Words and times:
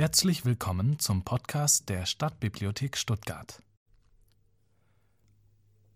Herzlich 0.00 0.46
willkommen 0.46 0.98
zum 0.98 1.24
Podcast 1.26 1.90
der 1.90 2.06
Stadtbibliothek 2.06 2.96
Stuttgart. 2.96 3.62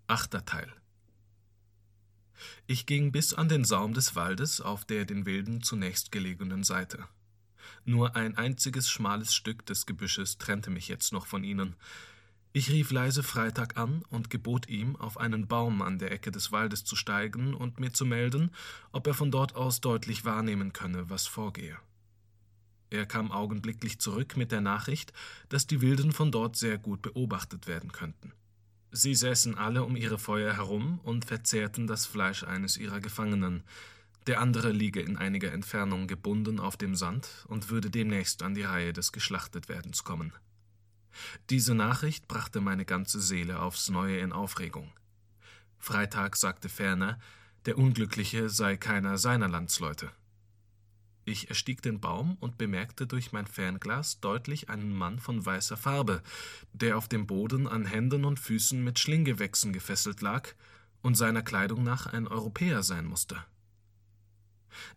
Achter 0.08 0.44
Teil. 0.44 0.70
Ich 2.66 2.84
ging 2.84 3.12
bis 3.12 3.32
an 3.32 3.48
den 3.48 3.64
Saum 3.64 3.94
des 3.94 4.14
Waldes 4.14 4.60
auf 4.60 4.84
der 4.84 5.06
den 5.06 5.24
Wilden 5.24 5.62
zunächst 5.62 6.12
gelegenen 6.12 6.64
Seite. 6.64 7.08
Nur 7.86 8.14
ein 8.14 8.36
einziges 8.36 8.90
schmales 8.90 9.34
Stück 9.34 9.64
des 9.64 9.86
Gebüsches 9.86 10.36
trennte 10.36 10.68
mich 10.68 10.86
jetzt 10.88 11.14
noch 11.14 11.24
von 11.24 11.42
ihnen. 11.42 11.74
Ich 12.52 12.68
rief 12.68 12.90
leise 12.90 13.22
Freitag 13.22 13.78
an 13.78 14.02
und 14.10 14.28
gebot 14.28 14.68
ihm, 14.68 14.96
auf 14.96 15.16
einen 15.16 15.48
Baum 15.48 15.80
an 15.80 15.98
der 15.98 16.12
Ecke 16.12 16.30
des 16.30 16.52
Waldes 16.52 16.84
zu 16.84 16.94
steigen 16.94 17.54
und 17.54 17.80
mir 17.80 17.94
zu 17.94 18.04
melden, 18.04 18.50
ob 18.92 19.06
er 19.06 19.14
von 19.14 19.30
dort 19.30 19.54
aus 19.54 19.80
deutlich 19.80 20.26
wahrnehmen 20.26 20.74
könne, 20.74 21.08
was 21.08 21.26
vorgehe. 21.26 21.78
Er 22.94 23.06
kam 23.06 23.32
augenblicklich 23.32 23.98
zurück 23.98 24.36
mit 24.36 24.52
der 24.52 24.60
Nachricht, 24.60 25.12
dass 25.48 25.66
die 25.66 25.80
Wilden 25.80 26.12
von 26.12 26.30
dort 26.30 26.54
sehr 26.54 26.78
gut 26.78 27.02
beobachtet 27.02 27.66
werden 27.66 27.90
könnten. 27.90 28.32
Sie 28.92 29.16
säßen 29.16 29.58
alle 29.58 29.82
um 29.82 29.96
ihre 29.96 30.16
Feuer 30.16 30.54
herum 30.54 31.00
und 31.02 31.24
verzehrten 31.24 31.88
das 31.88 32.06
Fleisch 32.06 32.44
eines 32.44 32.76
ihrer 32.76 33.00
Gefangenen. 33.00 33.64
Der 34.28 34.40
andere 34.40 34.70
liege 34.70 35.00
in 35.00 35.16
einiger 35.16 35.50
Entfernung 35.50 36.06
gebunden 36.06 36.60
auf 36.60 36.76
dem 36.76 36.94
Sand 36.94 37.44
und 37.48 37.68
würde 37.68 37.90
demnächst 37.90 38.44
an 38.44 38.54
die 38.54 38.62
Reihe 38.62 38.92
des 38.92 39.10
Geschlachtetwerdens 39.10 40.04
kommen. 40.04 40.32
Diese 41.50 41.74
Nachricht 41.74 42.28
brachte 42.28 42.60
meine 42.60 42.84
ganze 42.84 43.20
Seele 43.20 43.58
aufs 43.58 43.88
Neue 43.90 44.18
in 44.18 44.32
Aufregung. 44.32 44.92
Freitag 45.78 46.36
sagte 46.36 46.68
ferner, 46.68 47.18
der 47.66 47.76
Unglückliche 47.76 48.48
sei 48.48 48.76
keiner 48.76 49.18
seiner 49.18 49.48
Landsleute. 49.48 50.12
Ich 51.26 51.48
erstieg 51.48 51.80
den 51.80 52.00
Baum 52.00 52.36
und 52.40 52.58
bemerkte 52.58 53.06
durch 53.06 53.32
mein 53.32 53.46
Fernglas 53.46 54.20
deutlich 54.20 54.68
einen 54.68 54.94
Mann 54.94 55.18
von 55.18 55.44
weißer 55.44 55.76
Farbe, 55.76 56.22
der 56.72 56.98
auf 56.98 57.08
dem 57.08 57.26
Boden 57.26 57.66
an 57.66 57.86
Händen 57.86 58.24
und 58.26 58.38
Füßen 58.38 58.84
mit 58.84 58.98
Schlinggewächsen 58.98 59.72
gefesselt 59.72 60.20
lag 60.20 60.50
und 61.00 61.16
seiner 61.16 61.42
Kleidung 61.42 61.82
nach 61.82 62.06
ein 62.06 62.28
Europäer 62.28 62.82
sein 62.82 63.06
musste. 63.06 63.42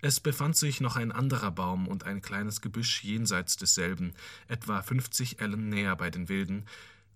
Es 0.02 0.20
befand 0.20 0.58
sich 0.58 0.82
noch 0.82 0.96
ein 0.96 1.12
anderer 1.12 1.52
Baum 1.52 1.88
und 1.88 2.04
ein 2.04 2.22
kleines 2.22 2.62
Gebüsch 2.62 3.04
jenseits 3.04 3.58
desselben, 3.58 4.14
etwa 4.48 4.82
fünfzig 4.82 5.40
Ellen 5.40 5.70
näher 5.70 5.96
bei 5.96 6.10
den 6.10 6.30
Wilden, 6.30 6.66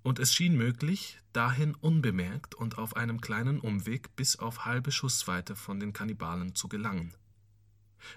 und 0.03 0.19
es 0.19 0.33
schien 0.33 0.55
möglich, 0.55 1.19
dahin 1.33 1.75
unbemerkt 1.75 2.55
und 2.55 2.77
auf 2.77 2.95
einem 2.95 3.21
kleinen 3.21 3.59
Umweg 3.59 4.15
bis 4.15 4.37
auf 4.37 4.65
halbe 4.65 4.91
Schussweite 4.91 5.55
von 5.55 5.79
den 5.79 5.93
Kannibalen 5.93 6.55
zu 6.55 6.67
gelangen. 6.67 7.13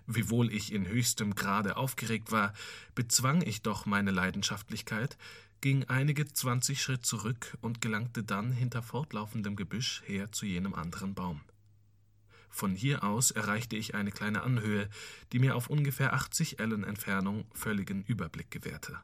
Wiewohl 0.07 0.53
ich 0.53 0.73
in 0.73 0.87
höchstem 0.87 1.35
Grade 1.35 1.77
aufgeregt 1.77 2.33
war, 2.33 2.53
bezwang 2.95 3.43
ich 3.43 3.63
doch 3.63 3.87
meine 3.87 4.11
Leidenschaftlichkeit, 4.11 5.17
ging 5.61 5.85
einige 5.85 6.27
zwanzig 6.27 6.83
Schritt 6.83 7.07
zurück 7.07 7.57
und 7.61 7.81
gelangte 7.81 8.23
dann 8.23 8.53
hinter 8.53 8.83
fortlaufendem 8.83 9.57
Gebüsch 9.57 10.03
her 10.05 10.31
zu 10.31 10.45
jenem 10.47 10.75
anderen 10.75 11.15
Baum. 11.15 11.41
Von 12.51 12.77
hier 12.77 13.03
aus 13.03 13.31
erreichte 13.31 13.75
ich 13.75 13.95
eine 13.95 14.13
kleine 14.13 14.43
Anhöhe, 14.43 14.89
die 15.33 15.39
mir 15.39 15.57
auf 15.57 15.69
ungefähr 15.69 16.13
achtzig 16.13 16.61
Ellen 16.61 16.85
Entfernung 16.85 17.47
völligen 17.53 18.05
Überblick 18.05 18.51
gewährte. 18.51 18.99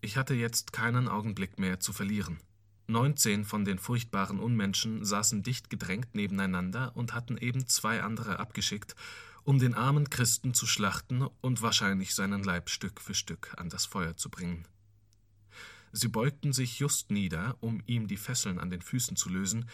Ich 0.00 0.16
hatte 0.16 0.34
jetzt 0.34 0.72
keinen 0.72 1.06
Augenblick 1.06 1.58
mehr 1.58 1.80
zu 1.80 1.92
verlieren. 1.92 2.38
Neunzehn 2.88 3.44
von 3.44 3.64
den 3.64 3.78
furchtbaren 3.78 4.38
Unmenschen 4.38 5.04
saßen 5.04 5.42
dicht 5.42 5.70
gedrängt 5.70 6.14
nebeneinander 6.14 6.96
und 6.96 7.14
hatten 7.14 7.36
eben 7.36 7.66
zwei 7.66 8.02
andere 8.02 8.38
abgeschickt, 8.38 8.96
um 9.46 9.60
den 9.60 9.74
armen 9.74 10.10
Christen 10.10 10.54
zu 10.54 10.66
schlachten 10.66 11.22
und 11.40 11.62
wahrscheinlich 11.62 12.16
seinen 12.16 12.42
Leib 12.42 12.68
Stück 12.68 13.00
für 13.00 13.14
Stück 13.14 13.54
an 13.56 13.68
das 13.68 13.86
Feuer 13.86 14.16
zu 14.16 14.28
bringen. 14.28 14.66
Sie 15.92 16.08
beugten 16.08 16.52
sich 16.52 16.80
just 16.80 17.12
nieder, 17.12 17.56
um 17.60 17.80
ihm 17.86 18.08
die 18.08 18.16
Fesseln 18.16 18.58
an 18.58 18.70
den 18.70 18.82
Füßen 18.82 19.16
zu 19.16 19.28
lösen. 19.28 19.70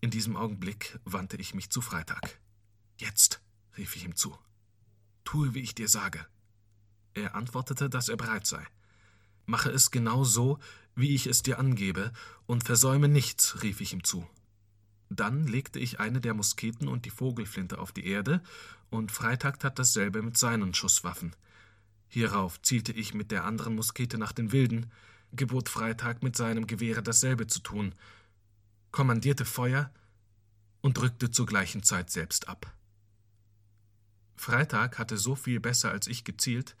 In 0.00 0.10
diesem 0.10 0.36
Augenblick 0.36 0.98
wandte 1.04 1.36
ich 1.36 1.54
mich 1.54 1.70
zu 1.70 1.80
Freitag. 1.80 2.40
Jetzt, 2.98 3.40
rief 3.78 3.94
ich 3.94 4.04
ihm 4.04 4.16
zu. 4.16 4.36
Tue, 5.22 5.54
wie 5.54 5.60
ich 5.60 5.76
dir 5.76 5.88
sage. 5.88 6.26
Er 7.14 7.36
antwortete, 7.36 7.88
dass 7.88 8.08
er 8.08 8.16
bereit 8.16 8.46
sei. 8.48 8.66
Mache 9.46 9.70
es 9.70 9.92
genau 9.92 10.24
so, 10.24 10.58
wie 10.96 11.14
ich 11.14 11.28
es 11.28 11.44
dir 11.44 11.60
angebe, 11.60 12.12
und 12.46 12.64
versäume 12.64 13.06
nichts, 13.06 13.62
rief 13.62 13.80
ich 13.80 13.92
ihm 13.92 14.02
zu. 14.02 14.28
Dann 15.10 15.46
legte 15.46 15.80
ich 15.80 15.98
eine 15.98 16.20
der 16.20 16.34
Musketen 16.34 16.88
und 16.88 17.04
die 17.04 17.10
Vogelflinte 17.10 17.78
auf 17.78 17.92
die 17.92 18.06
Erde, 18.06 18.40
und 18.90 19.12
Freitag 19.12 19.60
tat 19.60 19.78
dasselbe 19.78 20.22
mit 20.22 20.36
seinen 20.36 20.72
Schusswaffen. 20.72 21.34
Hierauf 22.08 22.62
zielte 22.62 22.92
ich 22.92 23.12
mit 23.12 23.30
der 23.30 23.44
anderen 23.44 23.74
Muskete 23.74 24.18
nach 24.18 24.32
den 24.32 24.52
Wilden, 24.52 24.90
gebot 25.32 25.68
Freitag 25.68 26.22
mit 26.22 26.36
seinem 26.36 26.66
Gewehre 26.66 27.02
dasselbe 27.02 27.46
zu 27.46 27.60
tun, 27.60 27.94
kommandierte 28.90 29.44
Feuer 29.44 29.90
und 30.80 30.96
drückte 30.96 31.30
zur 31.30 31.46
gleichen 31.46 31.82
Zeit 31.82 32.10
selbst 32.10 32.48
ab. 32.48 32.72
Freitag 34.36 34.98
hatte 34.98 35.18
so 35.18 35.34
viel 35.34 35.60
besser 35.60 35.90
als 35.90 36.06
ich 36.06 36.24
gezielt, 36.24 36.74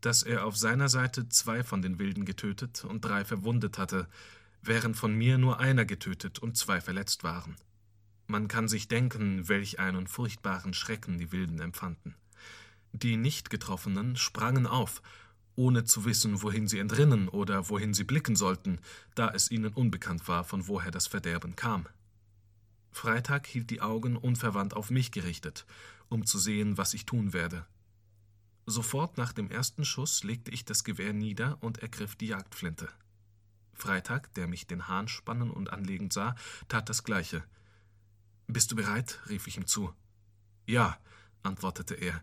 dass 0.00 0.22
er 0.22 0.46
auf 0.46 0.56
seiner 0.56 0.88
Seite 0.88 1.28
zwei 1.28 1.62
von 1.62 1.82
den 1.82 1.98
Wilden 1.98 2.24
getötet 2.24 2.84
und 2.84 3.04
drei 3.04 3.24
verwundet 3.24 3.78
hatte, 3.78 4.08
während 4.62 4.96
von 4.96 5.14
mir 5.14 5.36
nur 5.36 5.58
einer 5.58 5.84
getötet 5.84 6.38
und 6.38 6.56
zwei 6.56 6.80
verletzt 6.80 7.24
waren. 7.24 7.56
Man 8.30 8.46
kann 8.46 8.68
sich 8.68 8.86
denken, 8.86 9.48
welch 9.48 9.80
einen 9.80 10.06
furchtbaren 10.06 10.72
Schrecken 10.72 11.18
die 11.18 11.32
Wilden 11.32 11.60
empfanden. 11.60 12.14
Die 12.92 13.16
nicht 13.16 13.50
Getroffenen 13.50 14.14
sprangen 14.14 14.68
auf, 14.68 15.02
ohne 15.56 15.82
zu 15.82 16.04
wissen, 16.04 16.40
wohin 16.40 16.68
sie 16.68 16.78
entrinnen 16.78 17.28
oder 17.28 17.68
wohin 17.68 17.92
sie 17.92 18.04
blicken 18.04 18.36
sollten, 18.36 18.78
da 19.16 19.30
es 19.30 19.50
ihnen 19.50 19.72
unbekannt 19.72 20.28
war, 20.28 20.44
von 20.44 20.68
woher 20.68 20.92
das 20.92 21.08
Verderben 21.08 21.56
kam. 21.56 21.88
Freitag 22.92 23.48
hielt 23.48 23.68
die 23.68 23.80
Augen 23.80 24.16
unverwandt 24.16 24.74
auf 24.74 24.90
mich 24.90 25.10
gerichtet, 25.10 25.66
um 26.08 26.24
zu 26.24 26.38
sehen, 26.38 26.78
was 26.78 26.94
ich 26.94 27.06
tun 27.06 27.32
werde. 27.32 27.66
Sofort 28.64 29.18
nach 29.18 29.32
dem 29.32 29.50
ersten 29.50 29.84
Schuss 29.84 30.22
legte 30.22 30.52
ich 30.52 30.64
das 30.64 30.84
Gewehr 30.84 31.12
nieder 31.12 31.58
und 31.62 31.78
ergriff 31.78 32.14
die 32.14 32.28
Jagdflinte. 32.28 32.88
Freitag, 33.74 34.32
der 34.34 34.46
mich 34.46 34.68
den 34.68 34.86
Hahn 34.86 35.08
spannen 35.08 35.50
und 35.50 35.72
anlegend 35.72 36.12
sah, 36.12 36.36
tat 36.68 36.88
das 36.88 37.02
Gleiche– 37.02 37.42
bist 38.50 38.70
du 38.72 38.76
bereit? 38.76 39.20
rief 39.28 39.46
ich 39.46 39.56
ihm 39.56 39.66
zu. 39.66 39.92
Ja, 40.66 40.98
antwortete 41.42 41.94
er. 41.94 42.22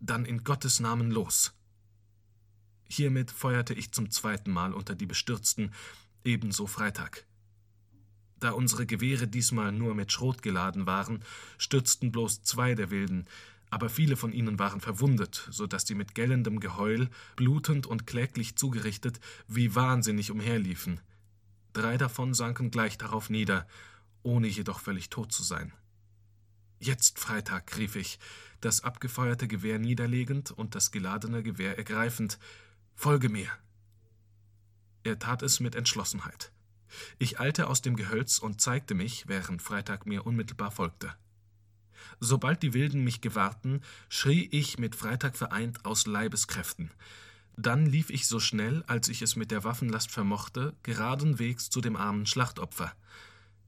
Dann 0.00 0.24
in 0.24 0.44
Gottes 0.44 0.80
Namen 0.80 1.10
los. 1.10 1.52
Hiermit 2.88 3.30
feuerte 3.30 3.74
ich 3.74 3.92
zum 3.92 4.10
zweiten 4.10 4.50
Mal 4.50 4.72
unter 4.72 4.94
die 4.94 5.06
Bestürzten, 5.06 5.72
ebenso 6.24 6.66
Freitag. 6.66 7.26
Da 8.40 8.52
unsere 8.52 8.86
Gewehre 8.86 9.26
diesmal 9.26 9.72
nur 9.72 9.94
mit 9.94 10.12
Schrot 10.12 10.42
geladen 10.42 10.86
waren, 10.86 11.24
stürzten 11.58 12.12
bloß 12.12 12.42
zwei 12.42 12.74
der 12.74 12.90
Wilden, 12.90 13.26
aber 13.70 13.90
viele 13.90 14.16
von 14.16 14.32
ihnen 14.32 14.58
waren 14.58 14.80
verwundet, 14.80 15.46
so 15.50 15.66
dass 15.66 15.86
sie 15.86 15.94
mit 15.94 16.14
gellendem 16.14 16.60
Geheul, 16.60 17.10
blutend 17.36 17.86
und 17.86 18.06
kläglich 18.06 18.56
zugerichtet, 18.56 19.20
wie 19.46 19.74
wahnsinnig 19.74 20.30
umherliefen. 20.30 21.00
Drei 21.72 21.98
davon 21.98 22.32
sanken 22.32 22.70
gleich 22.70 22.96
darauf 22.96 23.28
nieder, 23.28 23.66
ohne 24.22 24.46
jedoch 24.46 24.80
völlig 24.80 25.10
tot 25.10 25.32
zu 25.32 25.42
sein. 25.42 25.72
Jetzt 26.80 27.18
Freitag, 27.18 27.76
rief 27.76 27.96
ich, 27.96 28.18
das 28.60 28.82
abgefeuerte 28.82 29.48
Gewehr 29.48 29.78
niederlegend 29.78 30.50
und 30.50 30.74
das 30.74 30.90
geladene 30.90 31.42
Gewehr 31.42 31.76
ergreifend. 31.76 32.38
Folge 32.94 33.28
mir. 33.28 33.50
Er 35.04 35.18
tat 35.18 35.42
es 35.42 35.60
mit 35.60 35.74
Entschlossenheit. 35.74 36.52
Ich 37.18 37.38
eilte 37.40 37.66
aus 37.66 37.82
dem 37.82 37.96
Gehölz 37.96 38.38
und 38.38 38.60
zeigte 38.60 38.94
mich, 38.94 39.28
während 39.28 39.62
Freitag 39.62 40.06
mir 40.06 40.26
unmittelbar 40.26 40.70
folgte. 40.70 41.14
Sobald 42.20 42.62
die 42.62 42.74
Wilden 42.74 43.04
mich 43.04 43.20
gewahrten, 43.20 43.82
schrie 44.08 44.48
ich 44.50 44.78
mit 44.78 44.96
Freitag 44.96 45.36
vereint 45.36 45.84
aus 45.84 46.06
Leibeskräften. 46.06 46.90
Dann 47.56 47.86
lief 47.86 48.10
ich 48.10 48.26
so 48.26 48.38
schnell, 48.38 48.84
als 48.86 49.08
ich 49.08 49.20
es 49.20 49.34
mit 49.34 49.50
der 49.50 49.64
Waffenlast 49.64 50.10
vermochte, 50.10 50.76
geradenwegs 50.82 51.70
zu 51.70 51.80
dem 51.80 51.96
armen 51.96 52.26
Schlachtopfer. 52.26 52.94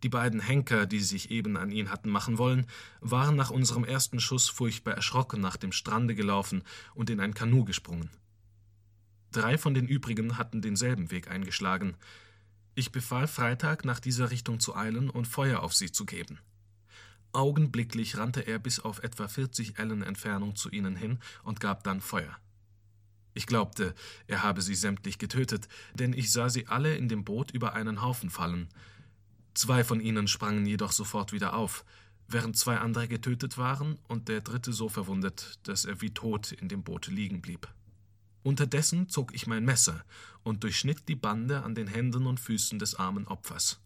Die 0.02 0.08
beiden 0.08 0.40
Henker, 0.40 0.86
die 0.86 1.00
sich 1.00 1.30
eben 1.30 1.56
an 1.56 1.70
ihn 1.70 1.90
hatten 1.90 2.08
machen 2.08 2.38
wollen, 2.38 2.66
waren 3.00 3.36
nach 3.36 3.50
unserem 3.50 3.84
ersten 3.84 4.20
Schuss 4.20 4.48
furchtbar 4.48 4.94
erschrocken 4.94 5.40
nach 5.40 5.56
dem 5.56 5.72
Strande 5.72 6.14
gelaufen 6.14 6.62
und 6.94 7.10
in 7.10 7.20
ein 7.20 7.34
Kanu 7.34 7.64
gesprungen. 7.64 8.10
Drei 9.32 9.58
von 9.58 9.74
den 9.74 9.86
übrigen 9.86 10.38
hatten 10.38 10.62
denselben 10.62 11.10
Weg 11.10 11.30
eingeschlagen. 11.30 11.96
Ich 12.74 12.92
befahl 12.92 13.26
Freitag, 13.26 13.84
nach 13.84 14.00
dieser 14.00 14.30
Richtung 14.30 14.58
zu 14.58 14.74
eilen 14.74 15.10
und 15.10 15.28
Feuer 15.28 15.60
auf 15.60 15.74
sie 15.74 15.92
zu 15.92 16.06
geben. 16.06 16.38
Augenblicklich 17.32 18.16
rannte 18.16 18.40
er 18.40 18.58
bis 18.58 18.80
auf 18.80 19.02
etwa 19.04 19.28
40 19.28 19.78
Ellen 19.78 20.02
Entfernung 20.02 20.56
zu 20.56 20.70
ihnen 20.70 20.96
hin 20.96 21.18
und 21.44 21.60
gab 21.60 21.84
dann 21.84 22.00
Feuer. 22.00 22.36
Ich 23.34 23.46
glaubte, 23.46 23.94
er 24.26 24.42
habe 24.42 24.62
sie 24.62 24.74
sämtlich 24.74 25.18
getötet, 25.18 25.68
denn 25.94 26.12
ich 26.12 26.32
sah 26.32 26.48
sie 26.48 26.66
alle 26.66 26.96
in 26.96 27.08
dem 27.08 27.24
Boot 27.24 27.52
über 27.52 27.74
einen 27.74 28.02
Haufen 28.02 28.30
fallen, 28.30 28.68
Zwei 29.54 29.84
von 29.84 30.00
ihnen 30.00 30.28
sprangen 30.28 30.66
jedoch 30.66 30.92
sofort 30.92 31.32
wieder 31.32 31.54
auf, 31.54 31.84
während 32.28 32.56
zwei 32.56 32.78
andere 32.78 33.08
getötet 33.08 33.58
waren 33.58 33.98
und 34.08 34.28
der 34.28 34.40
dritte 34.40 34.72
so 34.72 34.88
verwundet, 34.88 35.58
dass 35.64 35.84
er 35.84 36.00
wie 36.00 36.10
tot 36.10 36.52
in 36.52 36.68
dem 36.68 36.82
Boote 36.82 37.10
liegen 37.10 37.40
blieb. 37.40 37.68
Unterdessen 38.42 39.08
zog 39.08 39.34
ich 39.34 39.46
mein 39.46 39.64
Messer 39.64 40.04
und 40.42 40.62
durchschnitt 40.62 41.08
die 41.08 41.16
Bande 41.16 41.62
an 41.62 41.74
den 41.74 41.88
Händen 41.88 42.26
und 42.26 42.40
Füßen 42.40 42.78
des 42.78 42.94
armen 42.94 43.26
Opfers. 43.26 43.80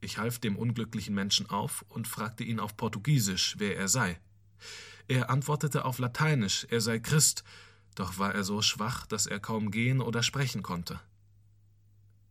Ich 0.00 0.18
half 0.18 0.38
dem 0.38 0.56
unglücklichen 0.56 1.14
Menschen 1.14 1.48
auf 1.48 1.84
und 1.88 2.06
fragte 2.06 2.44
ihn 2.44 2.60
auf 2.60 2.76
Portugiesisch, 2.76 3.54
wer 3.58 3.76
er 3.76 3.88
sei. 3.88 4.20
Er 5.08 5.30
antwortete 5.30 5.84
auf 5.84 5.98
Lateinisch, 5.98 6.66
er 6.70 6.80
sei 6.80 6.98
Christ, 6.98 7.42
doch 7.94 8.18
war 8.18 8.34
er 8.34 8.44
so 8.44 8.60
schwach, 8.62 9.06
dass 9.06 9.26
er 9.26 9.40
kaum 9.40 9.70
gehen 9.70 10.00
oder 10.00 10.22
sprechen 10.22 10.62
konnte. 10.62 11.00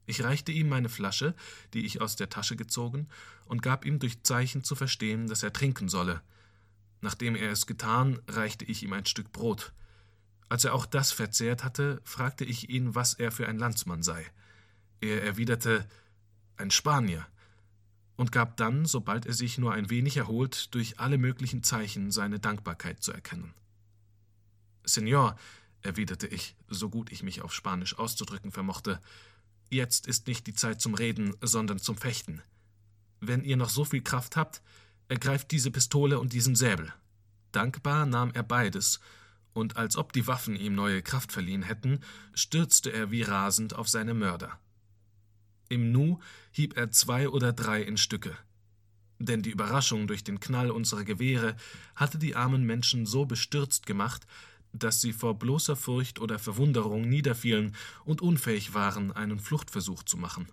Ich 0.07 0.23
reichte 0.23 0.51
ihm 0.53 0.69
meine 0.69 0.89
Flasche, 0.89 1.35
die 1.73 1.85
ich 1.85 2.01
aus 2.01 2.15
der 2.15 2.29
Tasche 2.29 2.55
gezogen, 2.55 3.07
und 3.45 3.61
gab 3.61 3.85
ihm 3.85 3.99
durch 3.99 4.23
Zeichen 4.23 4.63
zu 4.63 4.73
verstehen, 4.73 5.27
dass 5.27 5.43
er 5.43 5.53
trinken 5.53 5.89
solle. 5.89 6.21
Nachdem 7.01 7.35
er 7.35 7.51
es 7.51 7.67
getan, 7.67 8.19
reichte 8.27 8.65
ich 8.65 8.81
ihm 8.83 8.93
ein 8.93 9.05
Stück 9.05 9.31
Brot. 9.31 9.73
Als 10.49 10.63
er 10.63 10.73
auch 10.73 10.85
das 10.85 11.11
verzehrt 11.11 11.63
hatte, 11.65 12.01
fragte 12.05 12.45
ich 12.45 12.69
ihn, 12.69 12.95
was 12.95 13.13
er 13.13 13.31
für 13.31 13.47
ein 13.47 13.59
Landsmann 13.59 14.01
sei. 14.01 14.25
Er 15.01 15.23
erwiderte 15.23 15.85
ein 16.55 16.71
Spanier 16.71 17.27
und 18.15 18.31
gab 18.31 18.55
dann, 18.55 18.85
sobald 18.85 19.25
er 19.25 19.33
sich 19.33 19.57
nur 19.57 19.73
ein 19.73 19.89
wenig 19.89 20.15
erholt, 20.15 20.73
durch 20.73 20.99
alle 20.99 21.17
möglichen 21.17 21.63
Zeichen 21.63 22.11
seine 22.11 22.39
Dankbarkeit 22.39 23.03
zu 23.03 23.11
erkennen. 23.11 23.53
Senor, 24.85 25.35
erwiderte 25.81 26.27
ich, 26.27 26.55
so 26.69 26.89
gut 26.89 27.11
ich 27.11 27.23
mich 27.23 27.41
auf 27.41 27.53
Spanisch 27.53 27.99
auszudrücken 27.99 28.51
vermochte, 28.51 29.01
Jetzt 29.69 30.07
ist 30.07 30.27
nicht 30.27 30.47
die 30.47 30.53
Zeit 30.53 30.81
zum 30.81 30.93
Reden, 30.93 31.35
sondern 31.41 31.79
zum 31.79 31.97
Fechten. 31.97 32.41
Wenn 33.19 33.43
ihr 33.43 33.57
noch 33.57 33.69
so 33.69 33.83
viel 33.83 34.01
Kraft 34.01 34.35
habt, 34.35 34.61
ergreift 35.09 35.51
diese 35.51 35.71
Pistole 35.71 36.19
und 36.19 36.33
diesen 36.33 36.55
Säbel. 36.55 36.93
Dankbar 37.51 38.05
nahm 38.05 38.31
er 38.33 38.43
beides, 38.43 38.99
und 39.53 39.75
als 39.75 39.97
ob 39.97 40.13
die 40.13 40.27
Waffen 40.27 40.55
ihm 40.55 40.75
neue 40.75 41.01
Kraft 41.01 41.31
verliehen 41.31 41.63
hätten, 41.63 42.01
stürzte 42.33 42.91
er 42.91 43.09
wie 43.09 43.23
rasend 43.23 43.75
auf 43.75 43.89
seine 43.89 44.13
Mörder. 44.13 44.59
Im 45.67 45.91
Nu 45.91 46.19
hieb 46.51 46.77
er 46.77 46.91
zwei 46.91 47.27
oder 47.27 47.53
drei 47.53 47.81
in 47.81 47.97
Stücke. 47.97 48.37
Denn 49.19 49.41
die 49.41 49.49
Überraschung 49.49 50.07
durch 50.07 50.23
den 50.23 50.39
Knall 50.39 50.69
unserer 50.69 51.03
Gewehre 51.03 51.55
hatte 51.95 52.19
die 52.19 52.35
armen 52.35 52.63
Menschen 52.63 53.05
so 53.07 53.25
bestürzt 53.25 53.85
gemacht, 53.87 54.27
dass 54.73 55.01
sie 55.01 55.13
vor 55.13 55.37
bloßer 55.39 55.75
Furcht 55.75 56.19
oder 56.19 56.39
Verwunderung 56.39 57.07
niederfielen 57.07 57.75
und 58.05 58.21
unfähig 58.21 58.73
waren, 58.73 59.11
einen 59.11 59.39
Fluchtversuch 59.39 60.03
zu 60.03 60.17
machen. 60.17 60.47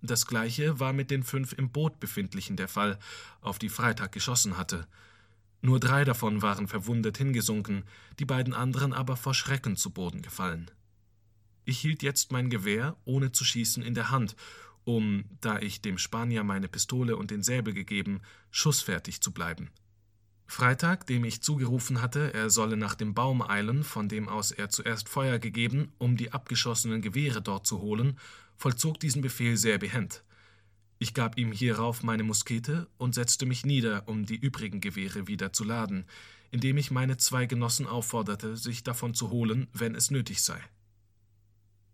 Das 0.00 0.26
gleiche 0.26 0.80
war 0.80 0.92
mit 0.92 1.10
den 1.10 1.22
fünf 1.22 1.52
im 1.52 1.70
Boot 1.70 2.00
befindlichen 2.00 2.56
der 2.56 2.68
Fall, 2.68 2.98
auf 3.40 3.58
die 3.58 3.68
Freitag 3.68 4.12
geschossen 4.12 4.56
hatte. 4.56 4.88
Nur 5.60 5.78
drei 5.78 6.04
davon 6.04 6.42
waren 6.42 6.66
verwundet 6.66 7.18
hingesunken, 7.18 7.84
die 8.18 8.24
beiden 8.24 8.52
anderen 8.52 8.92
aber 8.92 9.16
vor 9.16 9.32
Schrecken 9.32 9.76
zu 9.76 9.90
Boden 9.90 10.20
gefallen. 10.20 10.70
Ich 11.64 11.78
hielt 11.78 12.02
jetzt 12.02 12.32
mein 12.32 12.50
Gewehr, 12.50 12.96
ohne 13.04 13.30
zu 13.30 13.44
schießen, 13.44 13.84
in 13.84 13.94
der 13.94 14.10
Hand, 14.10 14.34
um, 14.84 15.24
da 15.40 15.60
ich 15.60 15.80
dem 15.80 15.98
Spanier 15.98 16.42
meine 16.42 16.66
Pistole 16.66 17.16
und 17.16 17.30
den 17.30 17.44
Säbel 17.44 17.72
gegeben, 17.72 18.20
schussfertig 18.50 19.20
zu 19.20 19.30
bleiben. 19.30 19.70
Freitag, 20.46 21.06
dem 21.06 21.24
ich 21.24 21.42
zugerufen 21.42 22.02
hatte, 22.02 22.34
er 22.34 22.50
solle 22.50 22.76
nach 22.76 22.94
dem 22.94 23.14
Baum 23.14 23.42
eilen, 23.42 23.84
von 23.84 24.08
dem 24.08 24.28
aus 24.28 24.50
er 24.50 24.68
zuerst 24.68 25.08
Feuer 25.08 25.38
gegeben, 25.38 25.92
um 25.98 26.16
die 26.16 26.32
abgeschossenen 26.32 27.00
Gewehre 27.00 27.40
dort 27.40 27.66
zu 27.66 27.80
holen, 27.80 28.18
vollzog 28.56 29.00
diesen 29.00 29.22
Befehl 29.22 29.56
sehr 29.56 29.78
behend. 29.78 30.22
Ich 30.98 31.14
gab 31.14 31.36
ihm 31.36 31.50
hierauf 31.50 32.02
meine 32.02 32.22
Muskete 32.22 32.88
und 32.96 33.14
setzte 33.14 33.44
mich 33.46 33.64
nieder, 33.64 34.06
um 34.06 34.24
die 34.24 34.36
übrigen 34.36 34.80
Gewehre 34.80 35.26
wieder 35.26 35.52
zu 35.52 35.64
laden, 35.64 36.06
indem 36.52 36.76
ich 36.76 36.90
meine 36.90 37.16
zwei 37.16 37.46
Genossen 37.46 37.86
aufforderte, 37.86 38.56
sich 38.56 38.84
davon 38.84 39.14
zu 39.14 39.30
holen, 39.30 39.66
wenn 39.72 39.94
es 39.96 40.10
nötig 40.10 40.42
sei. 40.42 40.60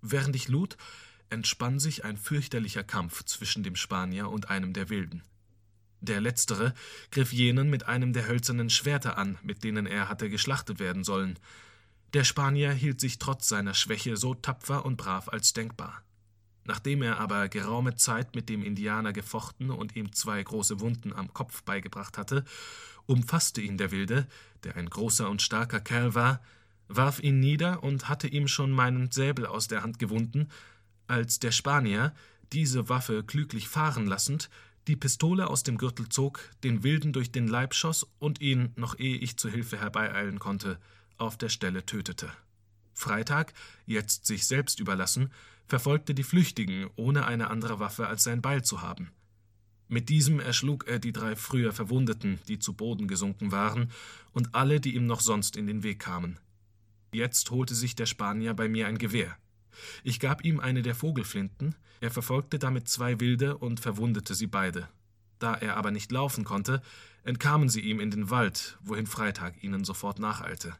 Während 0.02 0.36
ich 0.36 0.48
lud, 0.48 0.76
entspann 1.30 1.78
sich 1.78 2.04
ein 2.04 2.16
fürchterlicher 2.16 2.84
Kampf 2.84 3.24
zwischen 3.24 3.62
dem 3.62 3.76
Spanier 3.76 4.28
und 4.28 4.50
einem 4.50 4.72
der 4.72 4.90
Wilden. 4.90 5.22
Der 6.00 6.20
letztere 6.20 6.74
griff 7.10 7.32
jenen 7.32 7.70
mit 7.70 7.86
einem 7.86 8.12
der 8.12 8.28
hölzernen 8.28 8.70
Schwerter 8.70 9.18
an, 9.18 9.38
mit 9.42 9.64
denen 9.64 9.86
er 9.86 10.08
hatte 10.08 10.30
geschlachtet 10.30 10.78
werden 10.78 11.04
sollen. 11.04 11.38
Der 12.14 12.24
Spanier 12.24 12.72
hielt 12.72 13.00
sich 13.00 13.18
trotz 13.18 13.48
seiner 13.48 13.74
Schwäche 13.74 14.16
so 14.16 14.34
tapfer 14.34 14.84
und 14.84 14.96
brav 14.96 15.28
als 15.28 15.52
denkbar. 15.52 16.02
Nachdem 16.64 17.02
er 17.02 17.18
aber 17.18 17.48
geraume 17.48 17.96
Zeit 17.96 18.34
mit 18.34 18.48
dem 18.48 18.62
Indianer 18.62 19.12
gefochten 19.12 19.70
und 19.70 19.96
ihm 19.96 20.12
zwei 20.12 20.42
große 20.42 20.80
Wunden 20.80 21.12
am 21.12 21.32
Kopf 21.32 21.62
beigebracht 21.62 22.18
hatte, 22.18 22.44
umfasste 23.06 23.60
ihn 23.60 23.78
der 23.78 23.90
Wilde, 23.90 24.26
der 24.64 24.76
ein 24.76 24.88
großer 24.88 25.28
und 25.28 25.42
starker 25.42 25.80
Kerl 25.80 26.14
war, 26.14 26.42
warf 26.86 27.20
ihn 27.20 27.40
nieder 27.40 27.82
und 27.82 28.08
hatte 28.08 28.28
ihm 28.28 28.48
schon 28.48 28.70
meinen 28.70 29.10
Säbel 29.10 29.46
aus 29.46 29.68
der 29.68 29.82
Hand 29.82 29.98
gewunden, 29.98 30.48
als 31.06 31.38
der 31.38 31.52
Spanier, 31.52 32.14
diese 32.52 32.88
Waffe 32.88 33.24
klüglich 33.24 33.68
fahren 33.68 34.06
lassend, 34.06 34.50
die 34.88 34.96
Pistole 34.96 35.48
aus 35.48 35.62
dem 35.62 35.78
Gürtel 35.78 36.08
zog, 36.08 36.40
den 36.64 36.82
Wilden 36.82 37.12
durch 37.12 37.30
den 37.30 37.46
Leib 37.46 37.74
schoss 37.74 38.06
und 38.18 38.40
ihn, 38.40 38.72
noch 38.76 38.98
ehe 38.98 39.18
ich 39.18 39.36
zu 39.36 39.48
Hilfe 39.48 39.78
herbeieilen 39.78 40.38
konnte, 40.38 40.78
auf 41.18 41.36
der 41.36 41.50
Stelle 41.50 41.84
tötete. 41.84 42.32
Freitag, 42.94 43.52
jetzt 43.86 44.26
sich 44.26 44.46
selbst 44.46 44.80
überlassen, 44.80 45.30
verfolgte 45.66 46.14
die 46.14 46.24
Flüchtigen, 46.24 46.88
ohne 46.96 47.26
eine 47.26 47.50
andere 47.50 47.78
Waffe 47.78 48.08
als 48.08 48.24
sein 48.24 48.42
Beil 48.42 48.64
zu 48.64 48.80
haben. 48.80 49.12
Mit 49.86 50.08
diesem 50.08 50.40
erschlug 50.40 50.86
er 50.86 50.98
die 50.98 51.12
drei 51.12 51.36
früher 51.36 51.72
Verwundeten, 51.72 52.38
die 52.48 52.58
zu 52.58 52.72
Boden 52.72 53.06
gesunken 53.06 53.52
waren, 53.52 53.90
und 54.32 54.54
alle, 54.54 54.80
die 54.80 54.94
ihm 54.94 55.06
noch 55.06 55.20
sonst 55.20 55.56
in 55.56 55.66
den 55.66 55.82
Weg 55.82 56.00
kamen. 56.00 56.38
Jetzt 57.12 57.50
holte 57.50 57.74
sich 57.74 57.94
der 57.94 58.06
Spanier 58.06 58.54
bei 58.54 58.68
mir 58.68 58.86
ein 58.86 58.98
Gewehr. 58.98 59.36
Ich 60.04 60.20
gab 60.20 60.44
ihm 60.44 60.60
eine 60.60 60.82
der 60.82 60.94
Vogelflinten, 60.94 61.74
er 62.00 62.10
verfolgte 62.10 62.58
damit 62.58 62.88
zwei 62.88 63.20
Wilde 63.20 63.58
und 63.58 63.80
verwundete 63.80 64.34
sie 64.34 64.46
beide. 64.46 64.88
Da 65.38 65.54
er 65.54 65.76
aber 65.76 65.90
nicht 65.90 66.10
laufen 66.12 66.44
konnte, 66.44 66.82
entkamen 67.24 67.68
sie 67.68 67.80
ihm 67.80 68.00
in 68.00 68.10
den 68.10 68.30
Wald, 68.30 68.78
wohin 68.82 69.06
Freitag 69.06 69.62
ihnen 69.62 69.84
sofort 69.84 70.18
nacheilte. 70.18 70.76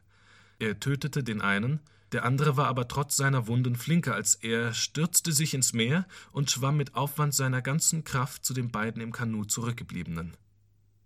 Er 0.59 0.79
tötete 0.79 1.23
den 1.23 1.41
einen, 1.41 1.79
der 2.11 2.25
andere 2.25 2.57
war 2.57 2.67
aber 2.67 2.87
trotz 2.87 3.15
seiner 3.15 3.47
Wunden 3.47 3.75
flinker 3.75 4.15
als 4.15 4.35
er, 4.35 4.73
stürzte 4.73 5.31
sich 5.31 5.53
ins 5.53 5.73
Meer 5.73 6.07
und 6.31 6.49
schwamm 6.49 6.77
mit 6.77 6.95
Aufwand 6.95 7.35
seiner 7.35 7.61
ganzen 7.61 8.03
Kraft 8.03 8.43
zu 8.43 8.53
den 8.53 8.71
beiden 8.71 9.01
im 9.01 9.11
Kanu 9.11 9.45
zurückgebliebenen. 9.45 10.35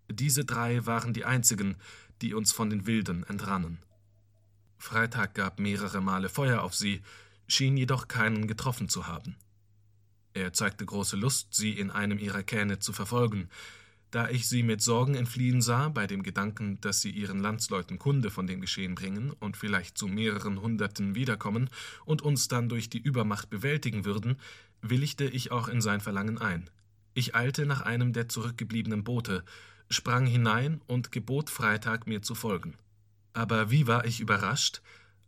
Diese 0.10 0.46
drei 0.46 0.86
waren 0.86 1.14
die 1.14 1.26
einzigen, 1.26 1.76
die 2.22 2.34
uns 2.34 2.54
von 2.54 2.70
den 2.70 2.88
Wilden 2.88 3.24
entrannen. 3.24 3.80
Freitag 4.78 5.34
gab 5.34 5.60
mehrere 5.60 6.02
Male 6.02 6.30
Feuer 6.30 6.62
auf 6.62 6.74
sie, 6.74 7.02
schien 7.54 7.78
jedoch 7.78 8.08
keinen 8.08 8.48
getroffen 8.48 8.90
zu 8.90 9.08
haben. 9.08 9.36
Er 10.34 10.54
zeigte 10.54 10.86
große 10.86 11.16
Lust, 11.16 11.54
sie 11.54 11.72
in 11.72 11.92
einem 11.92 12.18
ihrer 12.18 12.44
Kähne 12.44 12.80
zu 12.80 12.92
verfolgen. 12.92 13.50
Da 14.10 14.30
ich 14.30 14.48
sie 14.48 14.64
mit 14.64 14.82
Sorgen 14.82 15.16
entfliehen 15.16 15.62
sah, 15.62 15.90
bei 15.90 16.06
dem 16.08 16.24
Gedanken, 16.24 16.80
dass 16.82 17.02
sie 17.02 17.10
ihren 17.10 17.40
Landsleuten 17.40 17.98
Kunde 18.00 18.30
von 18.30 18.46
dem 18.46 18.62
Geschehen 18.62 18.96
bringen 18.96 19.32
und 19.40 19.58
vielleicht 19.58 19.98
zu 19.98 20.08
mehreren 20.08 20.62
Hunderten 20.62 21.16
wiederkommen 21.16 21.70
und 22.06 22.22
uns 22.22 22.48
dann 22.48 22.70
durch 22.70 22.90
die 22.90 23.02
Übermacht 23.02 23.50
bewältigen 23.50 24.06
würden, 24.06 24.38
willigte 24.82 25.26
ich 25.26 25.52
auch 25.52 25.68
in 25.68 25.82
sein 25.82 26.02
Verlangen 26.02 26.38
ein. 26.38 26.70
Ich 27.16 27.36
eilte 27.36 27.66
nach 27.66 27.82
einem 27.82 28.14
der 28.14 28.30
zurückgebliebenen 28.30 29.04
Boote, 29.04 29.44
sprang 29.90 30.26
hinein 30.26 30.82
und 30.88 31.12
gebot 31.12 31.50
Freitag, 31.50 32.08
mir 32.08 32.22
zu 32.22 32.36
folgen. 32.36 32.76
Aber 33.34 33.72
wie 33.72 33.88
war 33.88 34.06
ich 34.06 34.20
überrascht, 34.20 34.82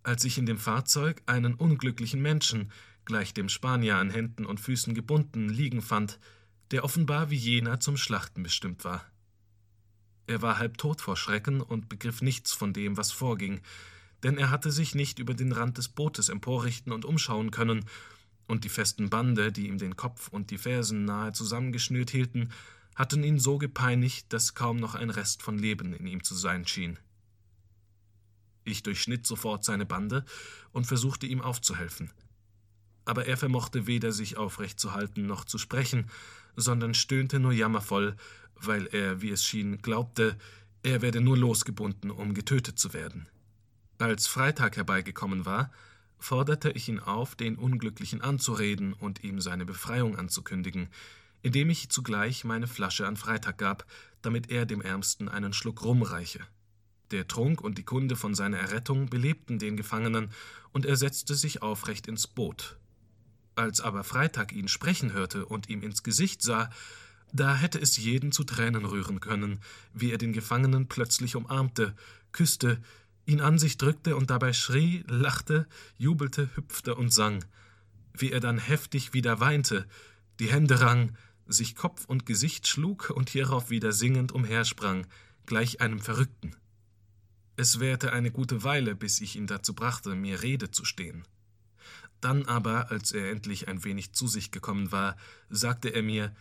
als 0.06 0.24
ich 0.24 0.38
in 0.38 0.46
dem 0.46 0.58
Fahrzeug 0.58 1.22
einen 1.26 1.56
unglücklichen 1.56 2.22
Menschen, 2.22 2.72
gleich 3.06 3.34
dem 3.34 3.50
Spanier 3.50 3.98
an 3.98 4.10
Händen 4.12 4.46
und 4.46 4.60
Füßen 4.60 4.94
gebunden, 4.94 5.50
liegen 5.50 5.82
fand, 5.82 6.20
der 6.72 6.84
offenbar 6.84 7.30
wie 7.32 7.38
jener 7.38 7.80
zum 7.80 7.98
Schlachten 7.98 8.44
bestimmt 8.44 8.84
war. 8.84 9.04
Er 10.28 10.42
war 10.42 10.58
halb 10.58 10.78
tot 10.78 11.02
vor 11.02 11.18
Schrecken 11.18 11.62
und 11.62 11.90
begriff 11.90 12.22
nichts 12.22 12.54
von 12.54 12.74
dem, 12.74 12.98
was 12.98 13.12
vorging, 13.12 13.62
denn 14.24 14.38
er 14.38 14.50
hatte 14.50 14.72
sich 14.72 14.96
nicht 14.96 15.20
über 15.20 15.34
den 15.34 15.52
Rand 15.52 15.78
des 15.78 15.90
Bootes 15.90 16.30
emporrichten 16.30 16.92
und 16.92 17.06
umschauen 17.06 17.52
können, 17.52 17.86
und 18.48 18.64
die 18.64 18.70
festen 18.70 19.10
Bande, 19.10 19.52
die 19.52 19.68
ihm 19.68 19.80
den 19.80 19.96
Kopf 19.96 20.28
und 20.28 20.52
die 20.52 20.60
Fersen 20.60 21.04
nahe 21.06 21.34
zusammengeschnürt 21.34 22.12
hielten, 22.12 22.52
hatten 22.96 23.24
ihn 23.24 23.40
so 23.40 23.58
gepeinigt, 23.58 24.32
dass 24.32 24.54
kaum 24.54 24.78
noch 24.78 24.94
ein 24.94 25.10
Rest 25.10 25.42
von 25.42 25.58
Leben 25.58 25.94
in 25.94 26.06
ihm 26.06 26.24
zu 26.24 26.36
sein 26.36 26.68
schien. 26.68 27.00
Ich 28.66 28.84
durchschnitt 28.84 29.26
sofort 29.26 29.64
seine 29.64 29.86
Bande 29.86 30.26
und 30.72 30.86
versuchte 30.86 31.28
ihm 31.28 31.40
aufzuhelfen. 31.40 32.12
Aber 33.06 33.28
er 33.28 33.38
vermochte 33.38 33.88
weder 33.88 34.12
sich 34.12 34.36
aufrecht 34.36 34.80
zu 34.80 34.94
halten 34.94 35.28
noch 35.28 35.46
zu 35.46 35.58
sprechen, 35.58 36.10
sondern 36.56 36.94
stöhnte 36.94 37.40
nur 37.40 37.54
jammervoll, 37.54 38.16
weil 38.56 38.88
er, 38.88 39.22
wie 39.22 39.30
es 39.30 39.46
schien, 39.46 39.82
glaubte, 39.82 40.38
er 40.84 41.02
werde 41.02 41.22
nur 41.22 41.38
losgebunden, 41.38 42.12
um 42.12 42.34
getötet 42.34 42.80
zu 42.80 42.94
werden. 42.94 43.30
Als 44.00 44.28
Freitag 44.28 44.78
herbeigekommen 44.78 45.46
war, 45.46 45.72
forderte 46.18 46.72
ich 46.72 46.90
ihn 46.90 47.00
auf, 47.00 47.36
den 47.36 47.56
Unglücklichen 47.58 48.22
anzureden 48.22 48.94
und 48.94 49.24
ihm 49.24 49.40
seine 49.40 49.66
Befreiung 49.66 50.18
anzukündigen, 50.18 50.90
indem 51.44 51.70
ich 51.70 51.90
zugleich 51.90 52.44
meine 52.44 52.68
Flasche 52.68 53.08
an 53.08 53.18
Freitag 53.18 53.60
gab, 53.60 53.86
damit 54.22 54.50
er 54.50 54.66
dem 54.66 54.82
Ärmsten 54.82 55.30
einen 55.30 55.54
Schluck 55.54 55.84
rumreiche. 55.84 56.42
Der 57.16 57.30
Trunk 57.30 57.62
und 57.62 57.78
die 57.78 57.84
Kunde 57.84 58.18
von 58.18 58.36
seiner 58.36 58.58
Errettung 58.58 59.06
belebten 59.06 59.58
den 59.58 59.78
Gefangenen, 59.78 60.32
und 60.74 60.86
er 60.86 60.98
setzte 60.98 61.34
sich 61.34 61.62
aufrecht 61.62 62.08
ins 62.08 62.28
Boot. 62.28 62.76
Als 63.56 63.80
aber 63.80 64.04
Freitag 64.04 64.52
ihn 64.52 64.68
sprechen 64.68 65.14
hörte 65.14 65.46
und 65.46 65.70
ihm 65.70 65.82
ins 65.82 66.04
Gesicht 66.04 66.42
sah, 66.42 66.70
da 67.32 67.56
hätte 67.56 67.80
es 67.80 67.96
jeden 67.96 68.34
zu 68.34 68.44
Tränen 68.44 68.84
rühren 68.84 69.22
können, 69.22 69.62
wie 69.94 70.12
er 70.12 70.18
den 70.18 70.34
Gefangenen 70.34 70.90
plötzlich 70.90 71.38
umarmte, 71.38 71.96
küsste, 72.34 72.82
ihn 73.26 73.40
an 73.40 73.60
sich 73.60 73.78
drückte 73.78 74.18
und 74.18 74.30
dabei 74.30 74.52
schrie, 74.52 75.06
lachte, 75.08 75.68
jubelte, 75.98 76.50
hüpfte 76.58 76.96
und 76.96 77.14
sang, 77.14 77.46
wie 78.12 78.34
er 78.34 78.42
dann 78.42 78.58
heftig 78.58 79.14
wieder 79.14 79.40
weinte, 79.40 79.88
die 80.42 80.52
Hände 80.52 80.82
rang, 80.82 81.16
sich 81.48 81.78
Kopf 81.78 82.04
und 82.04 82.26
Gesicht 82.26 82.68
schlug 82.68 83.10
und 83.10 83.30
hierauf 83.30 83.70
wieder 83.70 83.94
singend 83.94 84.34
umhersprang, 84.34 85.08
gleich 85.46 85.80
einem 85.80 86.02
Verrückten. 86.02 86.58
Es 87.58 87.80
währte 87.80 88.12
eine 88.12 88.32
gute 88.32 88.64
Weile, 88.64 88.96
bis 88.96 89.22
ich 89.22 89.36
ihn 89.36 89.48
dazu 89.48 89.74
brachte, 89.74 90.16
mir 90.16 90.42
Rede 90.42 90.72
zu 90.72 90.84
stehen. 90.86 91.26
Dann 92.22 92.46
aber, 92.46 92.92
als 92.92 93.12
er 93.12 93.32
endlich 93.32 93.68
ein 93.68 93.84
wenig 93.84 94.14
zu 94.14 94.28
sich 94.28 94.52
gekommen 94.52 94.92
war, 94.92 95.16
sagte 95.50 95.90
er 95.90 96.04
mir, 96.04 96.36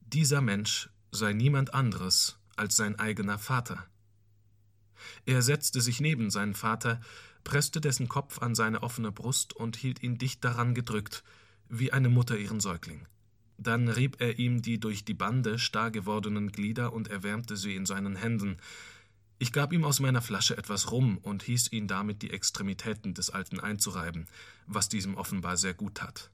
dieser 0.00 0.40
Mensch 0.40 0.90
sei 1.10 1.32
niemand 1.32 1.74
anderes 1.74 2.38
als 2.56 2.76
sein 2.76 2.98
eigener 2.98 3.38
Vater. 3.38 3.86
Er 5.26 5.42
setzte 5.42 5.80
sich 5.80 6.00
neben 6.00 6.30
seinen 6.30 6.54
Vater, 6.54 7.00
presste 7.44 7.80
dessen 7.80 8.08
Kopf 8.08 8.42
an 8.42 8.54
seine 8.54 8.82
offene 8.82 9.12
Brust 9.12 9.54
und 9.54 9.76
hielt 9.76 10.02
ihn 10.02 10.18
dicht 10.18 10.44
daran 10.44 10.74
gedrückt, 10.74 11.22
wie 11.68 11.92
eine 11.92 12.08
Mutter 12.08 12.36
ihren 12.36 12.60
Säugling. 12.60 13.06
Dann 13.58 13.88
rieb 13.88 14.20
er 14.20 14.38
ihm 14.38 14.62
die 14.62 14.78
durch 14.78 15.04
die 15.04 15.14
Bande 15.14 15.58
starr 15.58 15.90
gewordenen 15.90 16.52
Glieder 16.52 16.92
und 16.92 17.08
erwärmte 17.08 17.56
sie 17.56 17.74
in 17.74 17.86
seinen 17.86 18.16
Händen. 18.16 18.56
Ich 19.40 19.52
gab 19.52 19.72
ihm 19.72 19.84
aus 19.84 20.00
meiner 20.00 20.20
Flasche 20.20 20.58
etwas 20.58 20.90
Rum 20.90 21.18
und 21.18 21.44
hieß 21.44 21.70
ihn 21.70 21.86
damit 21.86 22.22
die 22.22 22.30
Extremitäten 22.30 23.14
des 23.14 23.30
Alten 23.30 23.60
einzureiben, 23.60 24.26
was 24.66 24.88
diesem 24.88 25.16
offenbar 25.16 25.56
sehr 25.56 25.74
gut 25.74 25.96
tat. 25.96 26.30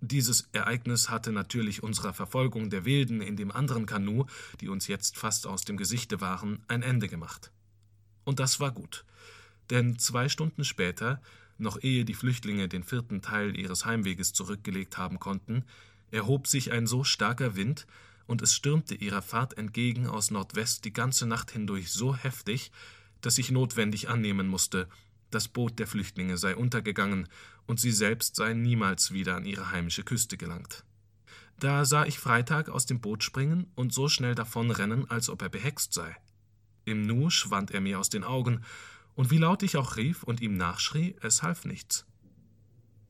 Dieses 0.00 0.48
Ereignis 0.52 1.10
hatte 1.10 1.32
natürlich 1.32 1.82
unserer 1.82 2.14
Verfolgung 2.14 2.70
der 2.70 2.84
Wilden 2.84 3.20
in 3.20 3.34
dem 3.34 3.50
anderen 3.50 3.86
Kanu, 3.86 4.26
die 4.60 4.68
uns 4.68 4.86
jetzt 4.86 5.18
fast 5.18 5.48
aus 5.48 5.64
dem 5.64 5.76
Gesichte 5.76 6.20
waren, 6.20 6.62
ein 6.68 6.82
Ende 6.82 7.08
gemacht. 7.08 7.50
Und 8.22 8.38
das 8.38 8.60
war 8.60 8.70
gut, 8.70 9.04
denn 9.70 9.98
zwei 9.98 10.28
Stunden 10.28 10.62
später, 10.62 11.20
noch 11.56 11.82
ehe 11.82 12.04
die 12.04 12.14
Flüchtlinge 12.14 12.68
den 12.68 12.84
vierten 12.84 13.20
Teil 13.20 13.58
ihres 13.58 13.84
Heimweges 13.84 14.32
zurückgelegt 14.32 14.96
haben 14.96 15.18
konnten, 15.18 15.64
erhob 16.12 16.46
sich 16.46 16.70
ein 16.70 16.86
so 16.86 17.02
starker 17.02 17.56
Wind, 17.56 17.88
und 18.28 18.42
es 18.42 18.54
stürmte 18.54 18.94
ihrer 18.94 19.22
Fahrt 19.22 19.58
entgegen 19.58 20.06
aus 20.06 20.30
Nordwest 20.30 20.84
die 20.84 20.92
ganze 20.92 21.26
Nacht 21.26 21.50
hindurch 21.50 21.90
so 21.90 22.14
heftig, 22.14 22.70
dass 23.22 23.38
ich 23.38 23.50
notwendig 23.50 24.08
annehmen 24.08 24.46
musste, 24.46 24.86
das 25.30 25.48
Boot 25.48 25.78
der 25.78 25.86
Flüchtlinge 25.86 26.36
sei 26.36 26.54
untergegangen 26.54 27.28
und 27.66 27.80
sie 27.80 27.90
selbst 27.90 28.36
seien 28.36 28.62
niemals 28.62 29.12
wieder 29.12 29.34
an 29.34 29.46
ihre 29.46 29.72
heimische 29.72 30.04
Küste 30.04 30.36
gelangt. 30.36 30.84
Da 31.58 31.84
sah 31.84 32.04
ich 32.04 32.18
Freitag 32.18 32.68
aus 32.68 32.86
dem 32.86 33.00
Boot 33.00 33.24
springen 33.24 33.66
und 33.74 33.92
so 33.92 34.08
schnell 34.08 34.34
davonrennen, 34.34 35.10
als 35.10 35.28
ob 35.28 35.42
er 35.42 35.48
behext 35.48 35.92
sei. 35.92 36.14
Im 36.84 37.02
Nu 37.02 37.30
schwand 37.30 37.70
er 37.72 37.80
mir 37.80 37.98
aus 37.98 38.10
den 38.10 38.24
Augen, 38.24 38.62
und 39.14 39.30
wie 39.30 39.38
laut 39.38 39.64
ich 39.64 39.76
auch 39.76 39.96
rief 39.96 40.22
und 40.22 40.40
ihm 40.40 40.56
nachschrie, 40.56 41.16
es 41.22 41.42
half 41.42 41.64
nichts. 41.64 42.06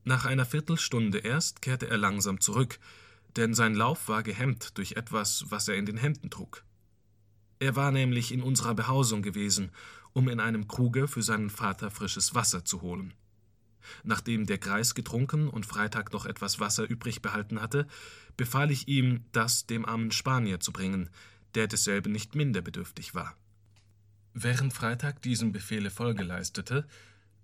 Nach 0.05 0.25
einer 0.25 0.45
Viertelstunde 0.45 1.19
erst 1.19 1.61
kehrte 1.61 1.87
er 1.87 1.97
langsam 1.97 2.39
zurück, 2.39 2.79
denn 3.35 3.53
sein 3.53 3.75
Lauf 3.75 4.07
war 4.07 4.23
gehemmt 4.23 4.77
durch 4.77 4.93
etwas, 4.93 5.45
was 5.49 5.67
er 5.67 5.75
in 5.75 5.85
den 5.85 5.97
Händen 5.97 6.29
trug. 6.29 6.63
Er 7.59 7.75
war 7.75 7.91
nämlich 7.91 8.31
in 8.31 8.41
unserer 8.41 8.73
Behausung 8.73 9.21
gewesen, 9.21 9.71
um 10.13 10.29
in 10.29 10.39
einem 10.39 10.67
Kruge 10.67 11.07
für 11.07 11.21
seinen 11.21 11.49
Vater 11.49 11.91
frisches 11.91 12.33
Wasser 12.33 12.65
zu 12.65 12.81
holen. 12.81 13.13
Nachdem 14.03 14.45
der 14.45 14.57
Greis 14.57 14.95
getrunken 14.95 15.47
und 15.47 15.65
Freitag 15.65 16.13
noch 16.13 16.25
etwas 16.25 16.59
Wasser 16.59 16.89
übrig 16.89 17.21
behalten 17.21 17.61
hatte, 17.61 17.87
befahl 18.37 18.71
ich 18.71 18.87
ihm, 18.87 19.25
das 19.31 19.65
dem 19.65 19.85
armen 19.85 20.11
Spanier 20.11 20.59
zu 20.59 20.71
bringen, 20.71 21.09
der 21.55 21.67
desselben 21.67 22.11
nicht 22.11 22.35
minder 22.35 22.61
bedürftig 22.61 23.15
war. 23.15 23.35
Während 24.33 24.73
Freitag 24.73 25.21
diesem 25.21 25.51
Befehle 25.51 25.89
Folge 25.89 26.23
leistete, 26.23 26.87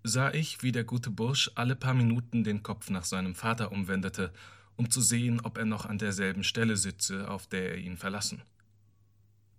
sah 0.03 0.31
ich, 0.31 0.61
wie 0.61 0.71
der 0.71 0.83
gute 0.83 1.09
Bursch 1.09 1.51
alle 1.55 1.75
paar 1.75 1.93
Minuten 1.95 2.43
den 2.43 2.63
Kopf 2.63 2.89
nach 2.89 3.05
seinem 3.05 3.33
Vater 3.33 3.71
umwendete, 3.71 4.31
um 4.77 4.89
zu 4.89 5.01
sehen, 5.01 5.39
ob 5.41 5.57
er 5.57 5.65
noch 5.65 5.85
an 5.85 5.97
derselben 5.97 6.43
Stelle 6.43 6.77
sitze, 6.77 7.29
auf 7.29 7.47
der 7.47 7.71
er 7.71 7.77
ihn 7.77 7.97
verlassen. 7.97 8.41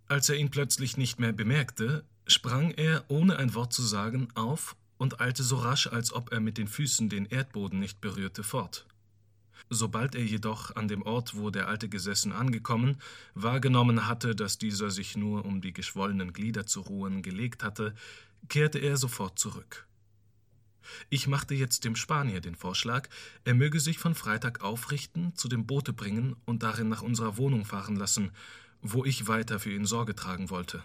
Als 0.08 0.28
er 0.28 0.36
ihn 0.36 0.50
plötzlich 0.50 0.96
nicht 0.96 1.18
mehr 1.18 1.32
bemerkte, 1.32 2.04
sprang 2.26 2.70
er, 2.72 3.04
ohne 3.08 3.36
ein 3.36 3.54
Wort 3.54 3.72
zu 3.72 3.82
sagen, 3.82 4.28
auf 4.34 4.76
und 4.98 5.20
eilte 5.20 5.42
so 5.42 5.56
rasch, 5.56 5.88
als 5.88 6.12
ob 6.12 6.32
er 6.32 6.40
mit 6.40 6.58
den 6.58 6.68
Füßen 6.68 7.08
den 7.08 7.26
Erdboden 7.26 7.78
nicht 7.78 8.00
berührte, 8.00 8.42
fort. 8.42 8.86
Sobald 9.68 10.14
er 10.14 10.24
jedoch 10.24 10.76
an 10.76 10.86
dem 10.86 11.02
Ort, 11.02 11.36
wo 11.36 11.50
der 11.50 11.66
Alte 11.66 11.88
gesessen, 11.88 12.32
angekommen, 12.32 12.98
wahrgenommen 13.34 14.06
hatte, 14.06 14.36
dass 14.36 14.58
dieser 14.58 14.90
sich 14.90 15.16
nur, 15.16 15.44
um 15.44 15.60
die 15.60 15.72
geschwollenen 15.72 16.32
Glieder 16.32 16.66
zu 16.66 16.82
ruhen, 16.82 17.22
gelegt 17.22 17.64
hatte, 17.64 17.94
kehrte 18.48 18.78
er 18.78 18.96
sofort 18.96 19.38
zurück. 19.38 19.86
Ich 21.08 21.26
machte 21.26 21.54
jetzt 21.54 21.84
dem 21.84 21.96
Spanier 21.96 22.40
den 22.40 22.54
Vorschlag, 22.54 23.08
er 23.44 23.54
möge 23.54 23.80
sich 23.80 23.98
von 23.98 24.14
Freitag 24.14 24.62
aufrichten, 24.62 25.34
zu 25.34 25.48
dem 25.48 25.66
Boote 25.66 25.92
bringen 25.92 26.36
und 26.44 26.62
darin 26.62 26.88
nach 26.88 27.02
unserer 27.02 27.36
Wohnung 27.36 27.64
fahren 27.64 27.96
lassen, 27.96 28.30
wo 28.82 29.04
ich 29.04 29.28
weiter 29.28 29.58
für 29.58 29.72
ihn 29.72 29.86
Sorge 29.86 30.14
tragen 30.14 30.50
wollte. 30.50 30.82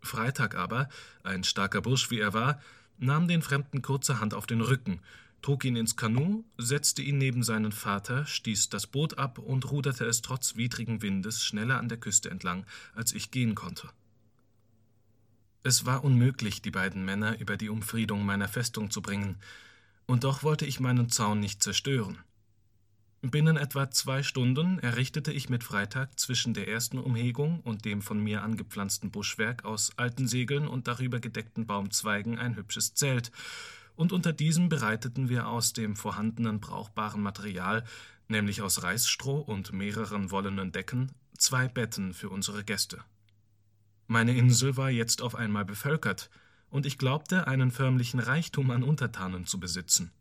Freitag 0.00 0.54
aber, 0.54 0.88
ein 1.22 1.44
starker 1.44 1.82
Bursch 1.82 2.10
wie 2.10 2.20
er 2.20 2.32
war, 2.32 2.60
nahm 2.98 3.28
den 3.28 3.42
Fremden 3.42 3.82
kurzerhand 3.82 4.34
auf 4.34 4.46
den 4.46 4.60
Rücken 4.60 5.00
trug 5.46 5.64
ihn 5.64 5.76
ins 5.76 5.94
Kanu, 5.94 6.42
setzte 6.58 7.02
ihn 7.02 7.18
neben 7.18 7.44
seinen 7.44 7.70
Vater, 7.70 8.26
stieß 8.26 8.68
das 8.68 8.88
Boot 8.88 9.16
ab 9.16 9.38
und 9.38 9.70
ruderte 9.70 10.04
es 10.04 10.20
trotz 10.20 10.56
widrigen 10.56 11.02
Windes 11.02 11.44
schneller 11.44 11.78
an 11.78 11.88
der 11.88 11.98
Küste 11.98 12.30
entlang, 12.30 12.66
als 12.96 13.12
ich 13.12 13.30
gehen 13.30 13.54
konnte. 13.54 13.88
Es 15.66 15.84
war 15.84 16.04
unmöglich, 16.04 16.62
die 16.62 16.70
beiden 16.70 17.04
Männer 17.04 17.40
über 17.40 17.56
die 17.56 17.70
Umfriedung 17.70 18.24
meiner 18.24 18.46
Festung 18.46 18.92
zu 18.92 19.02
bringen, 19.02 19.34
und 20.06 20.22
doch 20.22 20.44
wollte 20.44 20.64
ich 20.64 20.78
meinen 20.78 21.10
Zaun 21.10 21.40
nicht 21.40 21.60
zerstören. 21.60 22.18
Binnen 23.20 23.56
etwa 23.56 23.90
zwei 23.90 24.22
Stunden 24.22 24.78
errichtete 24.78 25.32
ich 25.32 25.48
mit 25.48 25.64
Freitag 25.64 26.20
zwischen 26.20 26.54
der 26.54 26.68
ersten 26.68 26.98
Umhegung 26.98 27.62
und 27.62 27.84
dem 27.84 28.00
von 28.00 28.22
mir 28.22 28.44
angepflanzten 28.44 29.10
Buschwerk 29.10 29.64
aus 29.64 29.90
alten 29.98 30.28
Segeln 30.28 30.68
und 30.68 30.86
darüber 30.86 31.18
gedeckten 31.18 31.66
Baumzweigen 31.66 32.38
ein 32.38 32.54
hübsches 32.54 32.94
Zelt, 32.94 33.32
und 33.96 34.12
unter 34.12 34.32
diesem 34.32 34.68
bereiteten 34.68 35.28
wir 35.28 35.48
aus 35.48 35.72
dem 35.72 35.96
vorhandenen 35.96 36.60
brauchbaren 36.60 37.22
Material, 37.22 37.82
nämlich 38.28 38.62
aus 38.62 38.84
Reisstroh 38.84 39.40
und 39.40 39.72
mehreren 39.72 40.30
wollenen 40.30 40.70
Decken, 40.70 41.10
zwei 41.36 41.66
Betten 41.66 42.14
für 42.14 42.28
unsere 42.28 42.62
Gäste. 42.62 43.02
Meine 44.06 44.36
Insel 44.36 44.76
war 44.76 44.90
jetzt 44.90 45.20
auf 45.20 45.34
einmal 45.34 45.64
bevölkert, 45.64 46.30
und 46.68 46.86
ich 46.86 46.98
glaubte, 46.98 47.46
einen 47.46 47.70
förmlichen 47.70 48.20
Reichtum 48.20 48.70
an 48.70 48.82
Untertanen 48.82 49.46
zu 49.46 49.58
besitzen. 49.58 50.12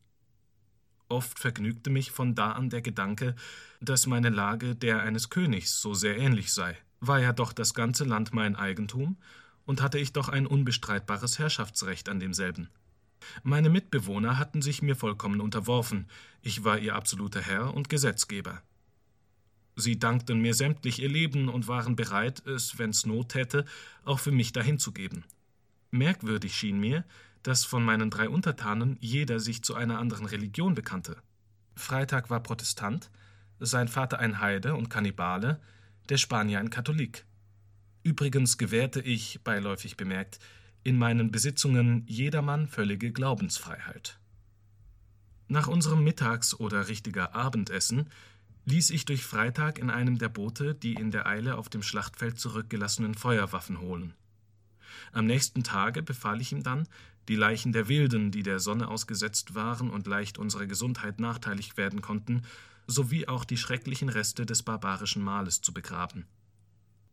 Oft 1.08 1.38
vergnügte 1.38 1.90
mich 1.90 2.12
von 2.12 2.34
da 2.34 2.54
an 2.54 2.70
der 2.70 2.82
Gedanke, 2.82 3.36
dass 3.82 4.08
meine 4.08 4.30
Lage 4.30 4.76
der 4.76 5.02
eines 5.02 5.30
Königs 5.30 5.82
so 5.82 5.94
sehr 5.94 6.18
ähnlich 6.18 6.52
sei. 6.52 6.78
War 7.00 7.20
ja 7.20 7.34
doch 7.34 7.54
das 7.54 7.74
ganze 7.74 8.06
Land 8.06 8.34
mein 8.34 8.56
Eigentum, 8.56 9.18
und 9.66 9.82
hatte 9.82 10.00
ich 10.00 10.14
doch 10.14 10.30
ein 10.30 10.48
unbestreitbares 10.48 11.40
Herrschaftsrecht 11.40 12.10
an 12.10 12.20
demselben. 12.20 12.70
Meine 13.44 13.70
Mitbewohner 13.70 14.38
hatten 14.38 14.62
sich 14.62 14.82
mir 14.82 14.96
vollkommen 14.96 15.42
unterworfen, 15.42 16.08
ich 16.42 16.64
war 16.64 16.78
ihr 16.78 16.96
absoluter 16.96 17.42
Herr 17.42 17.74
und 17.74 17.90
Gesetzgeber. 17.90 18.62
Sie 19.76 20.00
dankten 20.00 20.40
mir 20.42 20.54
sämtlich 20.54 21.02
ihr 21.02 21.10
Leben 21.10 21.50
und 21.50 21.68
waren 21.68 21.96
bereit, 21.96 22.46
es, 22.46 22.78
wenn's 22.78 23.06
Not 23.06 23.36
hätte, 23.36 23.66
auch 24.04 24.20
für 24.20 24.32
mich 24.32 24.54
dahinzugeben. 24.54 25.26
Merkwürdig 25.92 26.56
schien 26.56 26.80
mir, 26.80 27.04
dass 27.44 27.66
von 27.66 27.84
meinen 27.84 28.10
drei 28.10 28.30
Untertanen 28.30 28.98
jeder 29.02 29.40
sich 29.40 29.64
zu 29.64 29.76
einer 29.76 30.00
anderen 30.00 30.26
Religion 30.26 30.76
bekannte. 30.76 31.18
Freitag 31.76 32.30
war 32.30 32.42
Protestant, 32.42 33.12
sein 33.60 33.88
Vater 33.88 34.20
ein 34.20 34.40
Heide 34.40 34.76
und 34.76 34.90
Kannibale, 34.90 35.60
der 36.10 36.18
Spanier 36.18 36.60
ein 36.60 36.70
Katholik. 36.70 37.26
Übrigens 38.04 38.58
gewährte 38.58 39.02
ich, 39.02 39.42
beiläufig 39.44 39.98
bemerkt, 39.98 40.40
in 40.84 40.98
meinen 40.98 41.32
Besitzungen 41.32 42.04
jedermann 42.08 42.68
völlige 42.68 43.12
Glaubensfreiheit. 43.12 44.20
Nach 45.48 45.68
unserem 45.68 46.04
Mittags- 46.04 46.54
oder 46.60 46.88
richtiger 46.88 47.36
Abendessen 47.36 48.10
ließ 48.66 48.90
ich 48.90 49.06
durch 49.06 49.24
Freitag 49.24 49.80
in 49.80 49.90
einem 49.90 50.18
der 50.18 50.30
Boote 50.30 50.76
die 50.76 50.94
in 50.94 51.12
der 51.12 51.28
Eile 51.28 51.58
auf 51.58 51.70
dem 51.70 51.84
Schlachtfeld 51.84 52.40
zurückgelassenen 52.40 53.16
Feuerwaffen 53.16 53.80
holen. 53.80 54.14
Am 55.12 55.26
nächsten 55.26 55.64
Tage 55.64 56.02
befahl 56.02 56.42
ich 56.42 56.52
ihm 56.52 56.64
dann, 56.64 56.88
die 57.28 57.36
Leichen 57.36 57.72
der 57.72 57.88
Wilden, 57.88 58.32
die 58.32 58.44
der 58.44 58.60
Sonne 58.60 58.88
ausgesetzt 58.88 59.56
waren 59.56 59.90
und 59.90 60.08
leicht 60.08 60.38
unserer 60.38 60.68
Gesundheit 60.68 61.20
nachteilig 61.20 61.78
werden 61.78 62.02
konnten, 62.02 62.44
sowie 62.88 63.28
auch 63.28 63.46
die 63.46 63.58
schrecklichen 63.58 64.10
Reste 64.10 64.46
des 64.46 64.64
barbarischen 64.64 65.24
Mahles 65.24 65.62
zu 65.62 65.74
begraben. 65.74 66.26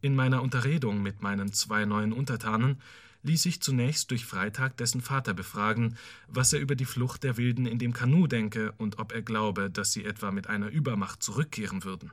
In 0.01 0.15
meiner 0.15 0.43
Unterredung 0.43 1.03
mit 1.03 1.23
meinen 1.23 1.53
zwei 1.53 1.85
neuen 1.85 2.13
Untertanen 2.13 2.81
ließ 3.23 3.43
sich 3.43 3.61
zunächst 3.61 4.11
durch 4.11 4.25
Freitag 4.25 4.77
dessen 4.77 5.01
Vater 5.01 5.35
befragen, 5.35 5.97
was 6.29 6.53
er 6.53 6.61
über 6.61 6.75
die 6.75 6.85
Flucht 6.85 7.23
der 7.23 7.37
Wilden 7.37 7.67
in 7.67 7.79
dem 7.79 7.93
Kanu 7.93 8.27
denke 8.27 8.73
und 8.79 8.99
ob 8.99 9.13
er 9.13 9.23
glaube, 9.23 9.71
dass 9.71 9.93
sie 9.93 10.05
etwa 10.05 10.31
mit 10.31 10.49
einer 10.49 10.69
Übermacht 10.69 11.23
zurückkehren 11.23 11.85
würden. 11.85 12.13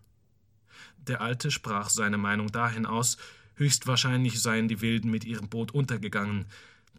Der 0.98 1.22
Alte 1.22 1.52
sprach 1.52 1.90
seine 1.90 2.18
Meinung 2.18 2.52
dahin 2.52 2.86
aus, 2.86 3.18
höchstwahrscheinlich 3.56 4.42
seien 4.42 4.68
die 4.68 4.82
Wilden 4.82 5.10
mit 5.12 5.26
ihrem 5.26 5.50
Boot 5.50 5.72
untergegangen, 5.72 6.46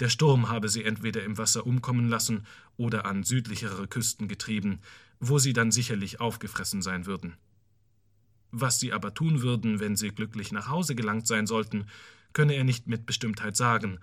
der 0.01 0.09
Sturm 0.09 0.49
habe 0.49 0.71
sie 0.71 0.85
entweder 0.85 1.23
im 1.23 1.37
Wasser 1.37 1.67
umkommen 1.67 2.09
lassen 2.09 2.47
oder 2.79 3.05
an 3.05 3.23
südlichere 3.23 3.87
Küsten 3.87 4.29
getrieben, 4.29 4.81
wo 5.21 5.39
sie 5.39 5.53
dann 5.53 5.71
sicherlich 5.71 6.21
aufgefressen 6.21 6.81
sein 6.81 7.05
würden. 7.05 7.37
Was 8.51 8.81
sie 8.81 8.95
aber 8.95 9.13
tun 9.13 9.43
würden, 9.43 9.79
wenn 9.79 9.97
sie 9.97 10.09
glücklich 10.09 10.53
nach 10.53 10.69
Hause 10.69 10.95
gelangt 10.95 11.27
sein 11.27 11.47
sollten, 11.47 11.87
könne 12.33 12.55
er 12.55 12.65
nicht 12.65 12.87
mit 12.87 13.07
Bestimmtheit 13.07 13.57
sagen, 13.57 13.99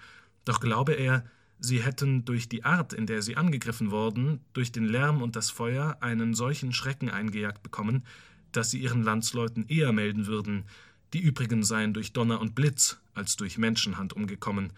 doch 0.45 0.59
glaube 0.59 0.93
er, 0.93 1.25
sie 1.59 1.81
hätten 1.83 2.25
durch 2.25 2.49
die 2.49 2.63
Art, 2.63 2.93
in 2.93 3.05
der 3.05 3.21
sie 3.21 3.35
angegriffen 3.35 3.91
worden, 3.91 4.41
durch 4.53 4.71
den 4.71 4.85
Lärm 4.85 5.21
und 5.21 5.35
das 5.35 5.49
Feuer 5.49 5.97
einen 6.01 6.33
solchen 6.33 6.73
Schrecken 6.73 7.09
eingejagt 7.09 7.63
bekommen, 7.63 8.05
dass 8.51 8.71
sie 8.71 8.79
ihren 8.79 9.03
Landsleuten 9.03 9.67
eher 9.67 9.91
melden 9.91 10.27
würden, 10.27 10.65
die 11.13 11.19
übrigen 11.19 11.63
seien 11.63 11.93
durch 11.93 12.13
Donner 12.13 12.41
und 12.41 12.55
Blitz 12.55 12.99
als 13.13 13.35
durch 13.35 13.57
Menschenhand 13.57 14.13
umgekommen, 14.13 14.73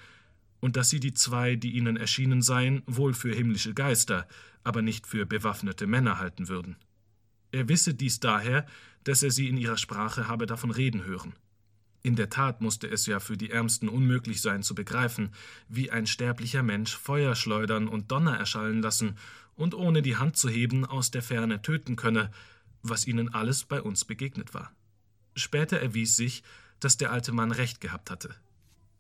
und 0.62 0.76
dass 0.76 0.90
sie 0.90 1.00
die 1.00 1.14
zwei, 1.14 1.56
die 1.56 1.72
ihnen 1.72 1.96
erschienen 1.96 2.42
seien, 2.42 2.84
wohl 2.86 3.14
für 3.14 3.34
himmlische 3.34 3.74
Geister, 3.74 4.28
aber 4.64 4.82
nicht 4.82 5.08
für 5.08 5.26
bewaffnete 5.26 5.88
Männer 5.88 6.20
halten 6.20 6.50
würden. 6.50 6.76
Er 7.52 7.70
wisse 7.70 7.94
dies 7.94 8.20
daher, 8.20 8.66
dass 9.06 9.24
er 9.24 9.32
sie 9.32 9.48
in 9.48 9.58
ihrer 9.58 9.78
Sprache 9.78 10.28
habe 10.28 10.46
davon 10.46 10.72
reden 10.72 11.06
hören. 11.06 11.34
In 12.02 12.16
der 12.16 12.30
Tat 12.30 12.62
musste 12.62 12.88
es 12.88 13.06
ja 13.06 13.20
für 13.20 13.36
die 13.36 13.52
Ärmsten 13.52 13.90
unmöglich 13.90 14.42
sein 14.42 14.64
zu 14.64 14.74
begreifen, 14.74 15.32
wie 15.68 15.92
ein 15.92 16.08
sterblicher 16.08 16.64
Mensch 16.64 16.96
Feuer 16.96 17.36
schleudern 17.36 17.88
und 17.88 18.12
Donner 18.12 18.38
erschallen 18.38 18.82
lassen 18.82 19.18
und 19.56 19.76
ohne 19.76 20.02
die 20.02 20.16
Hand 20.16 20.38
zu 20.38 20.48
heben 20.48 20.86
aus 20.86 21.12
der 21.12 21.22
Ferne 21.22 21.62
töten 21.62 21.98
könne, 21.98 22.32
was 22.82 23.06
ihnen 23.06 23.34
alles 23.34 23.66
bei 23.66 23.82
uns 23.82 24.06
begegnet 24.06 24.54
war. 24.54 24.72
Später 25.36 25.80
erwies 25.80 26.16
sich, 26.16 26.44
dass 26.80 26.96
der 26.96 27.12
alte 27.12 27.34
Mann 27.34 27.52
recht 27.52 27.82
gehabt 27.82 28.10
hatte. 28.10 28.34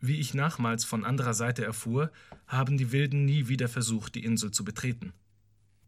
Wie 0.01 0.20
ich 0.20 0.34
nachmals 0.34 0.84
von 0.84 1.06
anderer 1.06 1.34
Seite 1.34 1.63
erfuhr, 1.63 2.12
haben 2.48 2.77
die 2.77 2.91
Wilden 2.91 3.25
nie 3.25 3.48
wieder 3.48 3.70
versucht, 3.70 4.15
die 4.15 4.24
Insel 4.24 4.51
zu 4.51 4.65
betreten. 4.65 5.13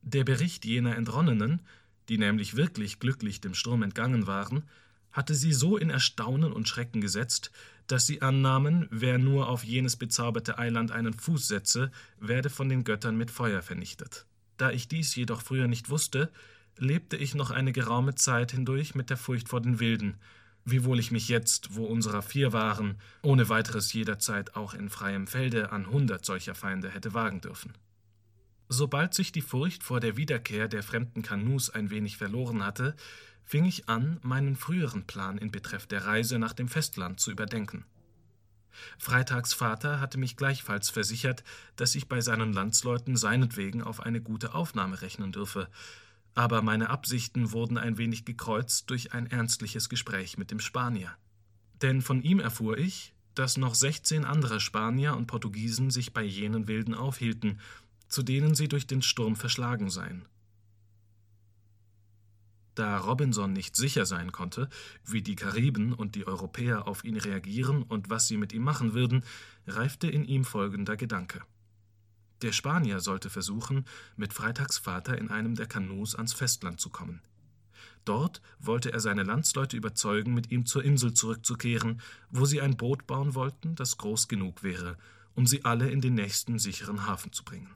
Der 0.01 0.23
Bericht 0.23 0.65
jener 0.65 0.95
Entronnenen, 0.95 1.61
die 2.09 2.17
nämlich 2.17 2.55
wirklich 2.55 2.99
glücklich 2.99 3.41
dem 3.41 3.53
Sturm 3.53 3.83
entgangen 3.83 4.27
waren, 4.27 4.63
hatte 5.11 5.35
sie 5.35 5.53
so 5.53 5.77
in 5.77 5.89
Erstaunen 5.89 6.53
und 6.53 6.67
Schrecken 6.67 7.01
gesetzt, 7.01 7.51
dass 7.87 8.07
sie 8.07 8.21
annahmen, 8.21 8.87
wer 8.89 9.17
nur 9.17 9.49
auf 9.49 9.63
jenes 9.63 9.97
bezauberte 9.97 10.57
Eiland 10.57 10.91
einen 10.91 11.13
Fuß 11.13 11.47
setze, 11.47 11.91
werde 12.19 12.49
von 12.49 12.69
den 12.69 12.83
Göttern 12.83 13.17
mit 13.17 13.31
Feuer 13.31 13.61
vernichtet. 13.61 14.25
Da 14.57 14.71
ich 14.71 14.87
dies 14.87 15.15
jedoch 15.15 15.41
früher 15.41 15.67
nicht 15.67 15.89
wusste, 15.89 16.31
lebte 16.77 17.17
ich 17.17 17.35
noch 17.35 17.51
eine 17.51 17.71
geraume 17.71 18.15
Zeit 18.15 18.51
hindurch 18.51 18.95
mit 18.95 19.09
der 19.09 19.17
Furcht 19.17 19.49
vor 19.49 19.61
den 19.61 19.79
Wilden, 19.79 20.15
wiewohl 20.63 20.99
ich 20.99 21.11
mich 21.11 21.27
jetzt, 21.27 21.75
wo 21.75 21.85
unserer 21.85 22.21
vier 22.21 22.53
waren, 22.53 22.95
ohne 23.21 23.49
weiteres 23.49 23.91
jederzeit 23.93 24.55
auch 24.55 24.73
in 24.73 24.89
freiem 24.89 25.27
Felde 25.27 25.71
an 25.71 25.89
hundert 25.89 26.25
solcher 26.25 26.55
Feinde 26.55 26.89
hätte 26.89 27.13
wagen 27.13 27.41
dürfen. 27.41 27.73
Sobald 28.69 29.13
sich 29.13 29.33
die 29.33 29.41
Furcht 29.41 29.83
vor 29.83 29.99
der 29.99 30.15
Wiederkehr 30.15 30.69
der 30.69 30.81
fremden 30.81 31.23
Kanus 31.23 31.69
ein 31.69 31.89
wenig 31.89 32.15
verloren 32.15 32.65
hatte, 32.65 32.95
fing 33.51 33.65
ich 33.65 33.89
an, 33.89 34.17
meinen 34.21 34.55
früheren 34.55 35.05
Plan 35.05 35.37
in 35.37 35.51
Betreff 35.51 35.85
der 35.85 36.05
Reise 36.05 36.39
nach 36.39 36.53
dem 36.53 36.69
Festland 36.69 37.19
zu 37.19 37.31
überdenken. 37.31 37.83
Freitags 38.97 39.53
Vater 39.53 39.99
hatte 39.99 40.17
mich 40.17 40.37
gleichfalls 40.37 40.89
versichert, 40.89 41.43
dass 41.75 41.95
ich 41.95 42.07
bei 42.07 42.21
seinen 42.21 42.53
Landsleuten 42.53 43.17
seinetwegen 43.17 43.83
auf 43.83 43.99
eine 43.99 44.21
gute 44.21 44.55
Aufnahme 44.55 45.01
rechnen 45.01 45.33
dürfe, 45.33 45.67
aber 46.33 46.61
meine 46.61 46.89
Absichten 46.89 47.51
wurden 47.51 47.77
ein 47.77 47.97
wenig 47.97 48.23
gekreuzt 48.23 48.89
durch 48.89 49.11
ein 49.11 49.27
ernstliches 49.27 49.89
Gespräch 49.89 50.37
mit 50.37 50.49
dem 50.49 50.61
Spanier. 50.61 51.13
Denn 51.81 52.01
von 52.01 52.21
ihm 52.21 52.39
erfuhr 52.39 52.77
ich, 52.77 53.13
dass 53.35 53.57
noch 53.57 53.75
sechzehn 53.75 54.23
andere 54.23 54.61
Spanier 54.61 55.17
und 55.17 55.27
Portugiesen 55.27 55.91
sich 55.91 56.13
bei 56.13 56.23
jenen 56.23 56.69
Wilden 56.69 56.93
aufhielten, 56.93 57.59
zu 58.07 58.23
denen 58.23 58.55
sie 58.55 58.69
durch 58.69 58.87
den 58.87 59.01
Sturm 59.01 59.35
verschlagen 59.35 59.89
seien. 59.89 60.25
Da 62.75 62.97
Robinson 62.97 63.51
nicht 63.51 63.75
sicher 63.75 64.05
sein 64.05 64.31
konnte, 64.31 64.69
wie 65.05 65.21
die 65.21 65.35
Kariben 65.35 65.93
und 65.93 66.15
die 66.15 66.25
Europäer 66.25 66.87
auf 66.87 67.03
ihn 67.03 67.17
reagieren 67.17 67.83
und 67.83 68.09
was 68.09 68.27
sie 68.27 68.37
mit 68.37 68.53
ihm 68.53 68.63
machen 68.63 68.93
würden, 68.93 69.23
reifte 69.67 70.07
in 70.07 70.23
ihm 70.23 70.45
folgender 70.45 70.95
Gedanke. 70.95 71.41
Der 72.41 72.53
Spanier 72.53 73.01
sollte 73.01 73.29
versuchen, 73.29 73.85
mit 74.15 74.33
Freitagsvater 74.33 75.17
in 75.17 75.29
einem 75.29 75.55
der 75.55 75.67
Kanus 75.67 76.15
ans 76.15 76.33
Festland 76.33 76.79
zu 76.79 76.89
kommen. 76.89 77.21
Dort 78.03 78.41
wollte 78.59 78.91
er 78.91 78.99
seine 78.99 79.23
Landsleute 79.23 79.77
überzeugen, 79.77 80.33
mit 80.33 80.49
ihm 80.49 80.65
zur 80.65 80.83
Insel 80.83 81.13
zurückzukehren, 81.13 82.01
wo 82.31 82.45
sie 82.45 82.61
ein 82.61 82.77
Boot 82.77 83.05
bauen 83.05 83.35
wollten, 83.35 83.75
das 83.75 83.97
groß 83.97 84.27
genug 84.27 84.63
wäre, 84.63 84.97
um 85.35 85.45
sie 85.45 85.65
alle 85.65 85.89
in 85.89 86.01
den 86.01 86.15
nächsten 86.15 86.57
sicheren 86.57 87.05
Hafen 87.05 87.31
zu 87.31 87.43
bringen. 87.43 87.69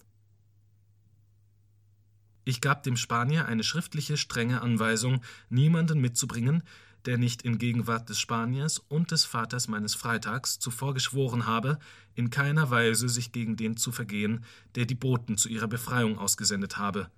Ich 2.45 2.62
gab 2.62 2.84
dem 2.84 2.95
Spanier 2.95 3.47
eine 3.47 3.63
schriftliche, 3.63 4.17
strenge 4.17 4.62
Anweisung, 4.62 5.21
niemanden 5.49 5.99
mitzubringen, 5.99 6.63
der 7.05 7.17
nicht 7.17 7.41
in 7.41 7.58
Gegenwart 7.58 8.08
des 8.10 8.19
Spaniers 8.19 8.77
und 8.77 9.12
des 9.12 9.25
Vaters 9.25 9.67
meines 9.67 9.95
Freitags 9.95 10.60
zuvor 10.60 10.93
geschworen 10.93 11.47
habe, 11.47 11.79
in 12.13 12.29
keiner 12.29 12.69
Weise 12.69 13.10
sich 13.10 13.31
gegen 13.31 13.55
den 13.55 13.77
zu 13.77 13.91
vergehen, 13.91 14.45
der 14.75 14.86
die 14.86 14.95
Boten 14.95 15.38
zu 15.38 15.49
ihrer 15.49 15.67
Befreiung 15.67 16.19
ausgesendet 16.19 16.77
habe, 16.77 17.10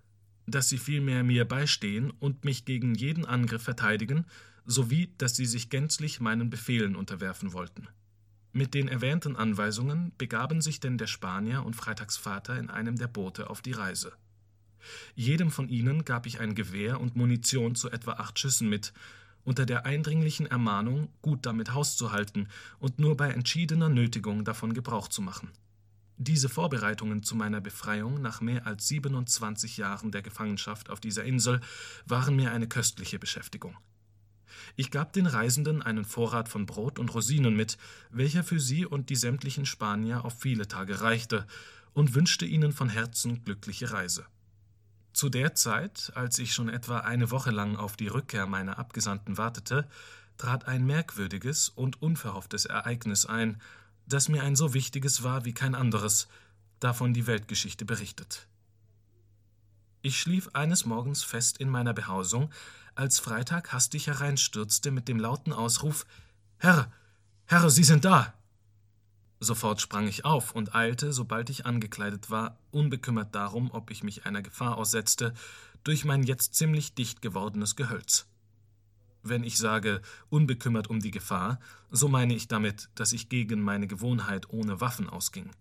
dass 0.45 0.69
sie 0.69 0.77
vielmehr 0.77 1.23
mir 1.23 1.45
beistehen 1.45 2.11
und 2.11 2.45
mich 2.45 2.63
gegen 2.63 2.95
jeden 2.95 3.25
Angriff 3.25 3.63
verteidigen, 3.63 4.25
sowie 4.65 5.13
dass 5.17 5.35
sie 5.35 5.45
sich 5.45 5.69
gänzlich 5.69 6.21
meinen 6.21 6.49
Befehlen 6.49 6.95
unterwerfen 6.95 7.51
wollten. 7.51 7.87
Mit 8.53 8.73
den 8.73 8.87
erwähnten 8.87 9.35
Anweisungen 9.35 10.13
begaben 10.17 10.61
sich 10.61 10.79
denn 10.79 10.97
der 10.97 11.07
Spanier 11.07 11.65
und 11.65 11.75
Freitags 11.75 12.15
Vater 12.15 12.57
in 12.57 12.69
einem 12.69 12.95
der 12.95 13.07
Boote 13.07 13.49
auf 13.49 13.61
die 13.61 13.73
Reise. 13.73 14.13
Jedem 15.15 15.51
von 15.51 15.69
ihnen 15.69 16.05
gab 16.05 16.25
ich 16.25 16.39
ein 16.39 16.55
Gewehr 16.55 16.99
und 16.99 17.15
Munition 17.15 17.75
zu 17.75 17.89
etwa 17.89 18.13
acht 18.13 18.39
Schüssen 18.39 18.69
mit, 18.69 18.93
unter 19.43 19.65
der 19.65 19.85
eindringlichen 19.85 20.45
Ermahnung, 20.45 21.09
gut 21.21 21.45
damit 21.45 21.73
Haus 21.73 21.95
zu 21.95 22.11
halten 22.11 22.47
und 22.79 22.99
nur 22.99 23.15
bei 23.15 23.29
entschiedener 23.29 23.89
Nötigung 23.89 24.43
davon 24.43 24.73
Gebrauch 24.73 25.07
zu 25.07 25.21
machen. 25.21 25.49
Diese 26.17 26.49
Vorbereitungen 26.49 27.21
zu 27.21 27.35
meiner 27.35 27.61
Befreiung 27.61 28.21
nach 28.21 28.41
mehr 28.41 28.65
als 28.65 28.87
27 28.87 29.77
Jahren 29.77 30.11
der 30.11 30.23
Gefangenschaft 30.23 30.89
auf 30.89 30.99
dieser 30.99 31.23
Insel 31.23 31.61
waren 32.05 32.35
mir 32.35 32.51
eine 32.51 32.67
köstliche 32.67 33.19
Beschäftigung. 33.19 33.77
Ich 34.75 34.91
gab 34.91 35.13
den 35.13 35.27
Reisenden 35.27 35.81
einen 35.81 36.05
Vorrat 36.05 36.49
von 36.49 36.65
Brot 36.65 36.99
und 36.99 37.13
Rosinen 37.13 37.55
mit, 37.55 37.77
welcher 38.09 38.43
für 38.43 38.59
sie 38.59 38.85
und 38.85 39.09
die 39.09 39.15
sämtlichen 39.15 39.65
Spanier 39.65 40.25
auf 40.25 40.39
viele 40.39 40.67
Tage 40.67 41.01
reichte, 41.01 41.45
und 41.93 42.13
wünschte 42.13 42.45
ihnen 42.45 42.73
von 42.73 42.89
Herzen 42.89 43.43
glückliche 43.43 43.91
Reise. 43.91 44.25
Zu 45.17 45.29
der 45.29 45.55
Zeit, 45.55 46.11
als 46.13 46.37
ich 46.37 46.53
schon 46.53 46.69
etwa 46.69 46.99
eine 46.99 47.31
Woche 47.31 47.49
lang 47.49 47.75
auf 47.75 47.97
die 47.97 48.07
Rückkehr 48.07 48.45
meiner 48.45 48.77
Abgesandten 48.77 49.39
wartete, 49.39 49.89
trat 50.37 50.67
ein 50.67 50.85
merkwürdiges 50.85 51.69
und 51.69 51.99
unverhofftes 52.03 52.65
Ereignis 52.65 53.25
ein, 53.25 53.59
das 54.05 54.29
mir 54.29 54.43
ein 54.43 54.55
so 54.55 54.75
wichtiges 54.75 55.23
war 55.23 55.43
wie 55.43 55.55
kein 55.55 55.73
anderes, 55.73 56.27
davon 56.79 57.15
die 57.15 57.25
Weltgeschichte 57.25 57.83
berichtet. 57.83 58.47
Ich 60.03 60.19
schlief 60.19 60.51
eines 60.53 60.85
Morgens 60.85 61.23
fest 61.23 61.57
in 61.57 61.71
meiner 61.71 61.95
Behausung, 61.95 62.51
als 62.93 63.17
Freitag 63.17 63.73
hastig 63.73 64.05
hereinstürzte 64.05 64.91
mit 64.91 65.07
dem 65.07 65.17
lauten 65.17 65.51
Ausruf 65.51 66.05
Herr, 66.59 66.91
Herr, 67.45 67.71
Sie 67.71 67.83
sind 67.83 68.05
da. 68.05 68.35
Sofort 69.39 69.81
sprang 69.81 70.07
ich 70.07 70.25
auf 70.25 70.53
und 70.53 70.73
eilte, 70.73 71.13
sobald 71.13 71.49
ich 71.49 71.65
angekleidet 71.65 72.31
war, 72.31 72.57
unbekümmert 72.71 73.35
darum, 73.35 73.69
ob 73.71 73.91
ich 73.91 74.03
mich 74.03 74.25
einer 74.25 74.41
Gefahr 74.41 74.77
aussetzte, 74.77 75.33
durch 75.83 76.05
mein 76.05 76.23
jetzt 76.23 76.55
ziemlich 76.55 76.95
dicht 76.95 77.21
gewordenes 77.21 77.75
Gehölz. 77.75 78.25
Wenn 79.21 79.43
ich 79.43 79.57
sage 79.57 80.01
unbekümmert 80.29 80.89
um 80.89 80.99
die 80.99 81.11
Gefahr, 81.11 81.59
so 81.91 82.07
meine 82.07 82.33
ich 82.33 82.47
damit, 82.47 82.89
dass 82.95 83.13
ich 83.13 83.29
gegen 83.29 83.61
meine 83.61 83.87
Gewohnheit 83.87 84.49
ohne 84.49 84.81
Waffen 84.81 85.09
ausging. 85.09 85.51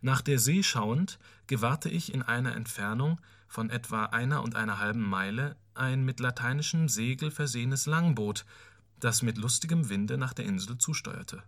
Nach 0.00 0.22
der 0.22 0.38
See 0.38 0.62
schauend, 0.62 1.18
gewahrte 1.46 1.88
ich 1.88 2.12
in 2.12 2.22
einer 2.22 2.54
Entfernung 2.54 3.20
von 3.48 3.70
etwa 3.70 4.04
einer 4.04 4.42
und 4.42 4.54
einer 4.54 4.78
halben 4.78 5.02
Meile 5.02 5.56
ein 5.74 6.04
mit 6.04 6.20
lateinischen 6.20 6.88
Segel 6.88 7.30
versehenes 7.30 7.86
Langboot, 7.86 8.44
das 9.00 9.22
mit 9.22 9.38
lustigem 9.38 9.88
Winde 9.88 10.18
nach 10.18 10.32
der 10.32 10.44
Insel 10.44 10.78
zusteuerte. 10.78 11.42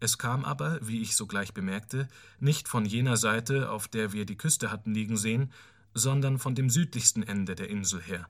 Es 0.00 0.18
kam 0.18 0.44
aber, 0.44 0.78
wie 0.82 1.02
ich 1.02 1.16
sogleich 1.16 1.54
bemerkte, 1.54 2.08
nicht 2.40 2.68
von 2.68 2.84
jener 2.84 3.16
Seite, 3.16 3.70
auf 3.70 3.88
der 3.88 4.12
wir 4.12 4.24
die 4.24 4.36
Küste 4.36 4.70
hatten 4.70 4.94
liegen 4.94 5.16
sehen, 5.16 5.52
sondern 5.94 6.38
von 6.38 6.54
dem 6.54 6.70
südlichsten 6.70 7.22
Ende 7.22 7.54
der 7.54 7.68
Insel 7.68 8.00
her. 8.00 8.28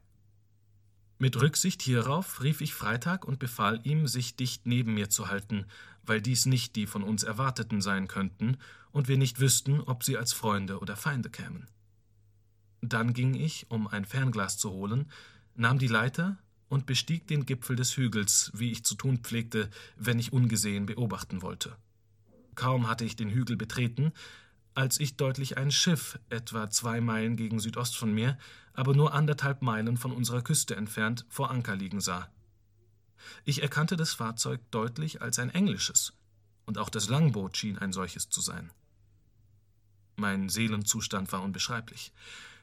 Mit 1.18 1.40
Rücksicht 1.40 1.82
hierauf 1.82 2.42
rief 2.42 2.61
ich 2.61 2.74
Freitag 2.74 3.24
und 3.24 3.40
befahl 3.40 3.80
ihm, 3.82 4.06
sich 4.06 4.37
dicht 4.37 4.66
neben 4.66 4.94
mir 4.94 5.11
zu 5.11 5.28
halten, 5.28 5.66
weil 6.04 6.22
dies 6.22 6.46
nicht 6.46 6.76
die 6.76 6.87
von 6.87 7.02
uns 7.02 7.24
Erwarteten 7.24 7.80
sein 7.80 8.06
könnten 8.06 8.56
und 8.92 9.08
wir 9.08 9.18
nicht 9.18 9.40
wüssten, 9.40 9.80
ob 9.80 10.04
sie 10.04 10.16
als 10.16 10.32
Freunde 10.32 10.78
oder 10.78 10.96
Feinde 10.96 11.28
kämen. 11.28 11.66
Dann 12.80 13.12
ging 13.12 13.34
ich, 13.34 13.66
um 13.68 13.88
ein 13.88 14.04
Fernglas 14.04 14.58
zu 14.58 14.70
holen, 14.70 15.11
nahm 15.56 15.78
die 15.78 15.88
Leiter 15.88 16.38
und 16.68 16.87
bestieg 16.87 17.26
den 17.26 17.46
Gipfel 17.46 17.76
des 17.76 17.96
Hügels, 17.96 18.50
wie 18.54 18.70
ich 18.70 18.85
zu 18.85 18.94
tun 18.94 19.18
pflegte, 19.18 19.70
wenn 19.96 20.18
ich 20.18 20.33
ungesehen 20.33 20.87
beobachten 20.87 21.42
wollte. 21.42 21.76
Kaum 22.54 22.88
hatte 22.88 23.04
ich 23.04 23.16
den 23.16 23.31
Hügel 23.31 23.57
betreten, 23.57 24.12
als 24.74 25.00
ich 25.00 25.16
deutlich 25.16 25.57
ein 25.57 25.70
Schiff, 25.70 26.18
etwa 26.31 26.70
zwei 26.70 27.00
Meilen 27.00 27.37
gegen 27.37 27.59
Südost 27.59 27.96
von 27.96 28.12
mir, 28.12 28.38
aber 28.74 28.94
nur 28.94 29.12
anderthalb 29.12 29.62
Meilen 29.62 29.96
von 29.96 30.12
unserer 30.12 30.42
Küste 30.42 30.76
entfernt, 30.76 31.26
vor 31.28 31.50
Anker 31.50 31.74
liegen 31.74 32.00
sah. 32.00 32.31
Ich 33.44 33.62
erkannte 33.62 33.96
das 33.96 34.14
Fahrzeug 34.14 34.61
deutlich 34.70 35.20
als 35.20 35.38
ein 35.38 35.50
englisches, 35.50 36.12
und 36.64 36.78
auch 36.78 36.90
das 36.90 37.09
Langboot 37.09 37.57
schien 37.57 37.78
ein 37.78 37.92
solches 37.92 38.28
zu 38.28 38.40
sein. 38.40 38.70
Mein 40.16 40.48
Seelenzustand 40.48 41.33
war 41.33 41.42
unbeschreiblich. 41.42 42.12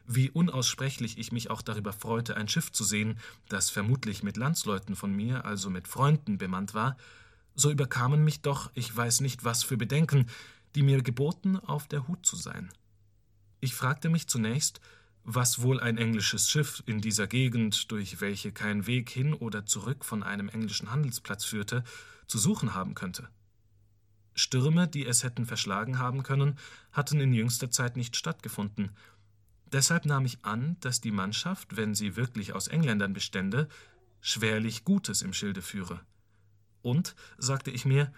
Wie 0.08 0.30
unaussprechlich 0.30 1.18
ich 1.18 1.32
mich 1.32 1.50
auch 1.50 1.62
darüber 1.62 1.94
freute, 1.94 2.38
ein 2.38 2.48
Schiff 2.48 2.72
zu 2.72 2.84
sehen, 2.84 3.18
das 3.50 3.70
vermutlich 3.70 4.22
mit 4.22 4.38
Landsleuten 4.38 4.96
von 4.96 5.12
mir, 5.12 5.46
also 5.46 5.70
mit 5.70 5.88
Freunden 5.88 6.38
bemannt 6.38 6.74
war, 6.74 6.96
so 7.56 7.72
überkamen 7.72 8.24
mich 8.24 8.42
doch, 8.42 8.72
ich 8.76 8.96
weiß 8.96 9.22
nicht 9.22 9.44
was 9.44 9.64
für 9.64 9.78
Bedenken, 9.78 10.28
die 10.76 10.84
mir 10.84 11.02
geboten, 11.02 11.58
auf 11.58 11.88
der 11.88 12.08
Hut 12.08 12.26
zu 12.26 12.36
sein. 12.36 12.70
Ich 13.62 13.74
fragte 13.74 14.10
mich 14.10 14.28
zunächst, 14.28 14.82
was 15.24 15.62
wohl 15.62 15.80
ein 15.80 15.98
englisches 15.98 16.50
Schiff 16.50 16.84
in 16.86 17.02
dieser 17.02 17.26
Gegend, 17.26 17.92
durch 17.92 18.22
welche 18.22 18.52
kein 18.52 18.86
Weg 18.86 19.10
hin 19.10 19.34
oder 19.34 19.66
zurück 19.66 20.06
von 20.06 20.22
einem 20.22 20.50
englischen 20.50 20.92
Handelsplatz 20.92 21.46
führte, 21.46 21.84
zu 22.28 22.38
suchen 22.38 22.76
haben 22.76 22.94
könnte. 22.94 23.28
Stürme, 24.36 24.88
die 24.88 25.06
es 25.06 25.24
hätten 25.24 25.46
verschlagen 25.46 25.98
haben 25.98 26.22
können, 26.22 26.60
hatten 26.92 27.20
in 27.22 27.34
jüngster 27.34 27.72
Zeit 27.72 27.96
nicht 27.96 28.16
stattgefunden. 28.16 28.92
Deshalb 29.76 30.06
nahm 30.06 30.24
ich 30.24 30.38
an, 30.46 30.78
dass 30.80 31.02
die 31.02 31.12
Mannschaft, 31.12 31.76
wenn 31.76 31.96
sie 31.96 32.16
wirklich 32.16 32.54
aus 32.54 32.70
Engländern 32.70 33.12
bestände, 33.12 33.68
schwerlich 34.22 34.86
Gutes 34.86 35.22
im 35.22 35.34
Schilde 35.34 35.62
führe. 35.62 36.00
Und, 36.82 37.14
sagte 37.38 37.72
ich 37.72 37.84
mir, 37.84 38.14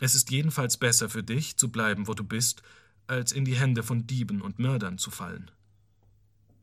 es 0.00 0.16
ist 0.16 0.32
jedenfalls 0.32 0.78
besser 0.78 1.08
für 1.08 1.22
dich, 1.22 1.56
zu 1.56 1.70
bleiben, 1.70 2.08
wo 2.08 2.14
du 2.14 2.24
bist, 2.24 2.64
als 3.06 3.30
in 3.30 3.44
die 3.44 3.54
Hände 3.54 3.84
von 3.84 4.08
Dieben 4.08 4.42
und 4.42 4.58
Mördern 4.58 4.98
zu 4.98 5.12
fallen. 5.12 5.52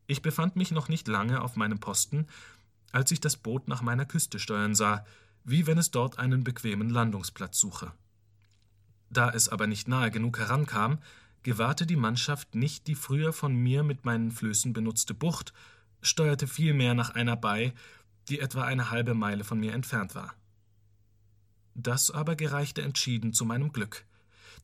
Ich 0.06 0.20
befand 0.20 0.56
mich 0.56 0.72
noch 0.72 0.90
nicht 0.90 1.08
lange 1.08 1.40
auf 1.40 1.56
meinem 1.56 1.80
Posten, 1.80 2.26
als 2.92 3.10
ich 3.10 3.20
das 3.20 3.38
Boot 3.38 3.66
nach 3.66 3.80
meiner 3.80 4.04
Küste 4.04 4.38
steuern 4.38 4.74
sah, 4.74 5.06
wie 5.44 5.66
wenn 5.66 5.78
es 5.78 5.90
dort 5.90 6.18
einen 6.18 6.44
bequemen 6.44 6.90
Landungsplatz 6.90 7.58
suche. 7.58 7.94
Da 9.08 9.30
es 9.30 9.48
aber 9.48 9.66
nicht 9.66 9.88
nahe 9.88 10.10
genug 10.10 10.38
herankam, 10.38 10.98
gewahrte 11.48 11.86
die 11.86 11.96
Mannschaft 11.96 12.54
nicht 12.54 12.88
die 12.88 12.94
früher 12.94 13.32
von 13.32 13.54
mir 13.54 13.82
mit 13.82 14.04
meinen 14.04 14.32
Flößen 14.32 14.74
benutzte 14.74 15.14
Bucht, 15.14 15.54
steuerte 16.02 16.46
vielmehr 16.46 16.92
nach 16.92 17.14
einer 17.14 17.36
bei, 17.36 17.72
die 18.28 18.40
etwa 18.40 18.64
eine 18.64 18.90
halbe 18.90 19.14
Meile 19.14 19.44
von 19.44 19.58
mir 19.58 19.72
entfernt 19.72 20.14
war. 20.14 20.34
Das 21.74 22.10
aber 22.10 22.36
gereichte 22.36 22.82
entschieden 22.82 23.32
zu 23.32 23.46
meinem 23.46 23.72
Glück, 23.72 24.04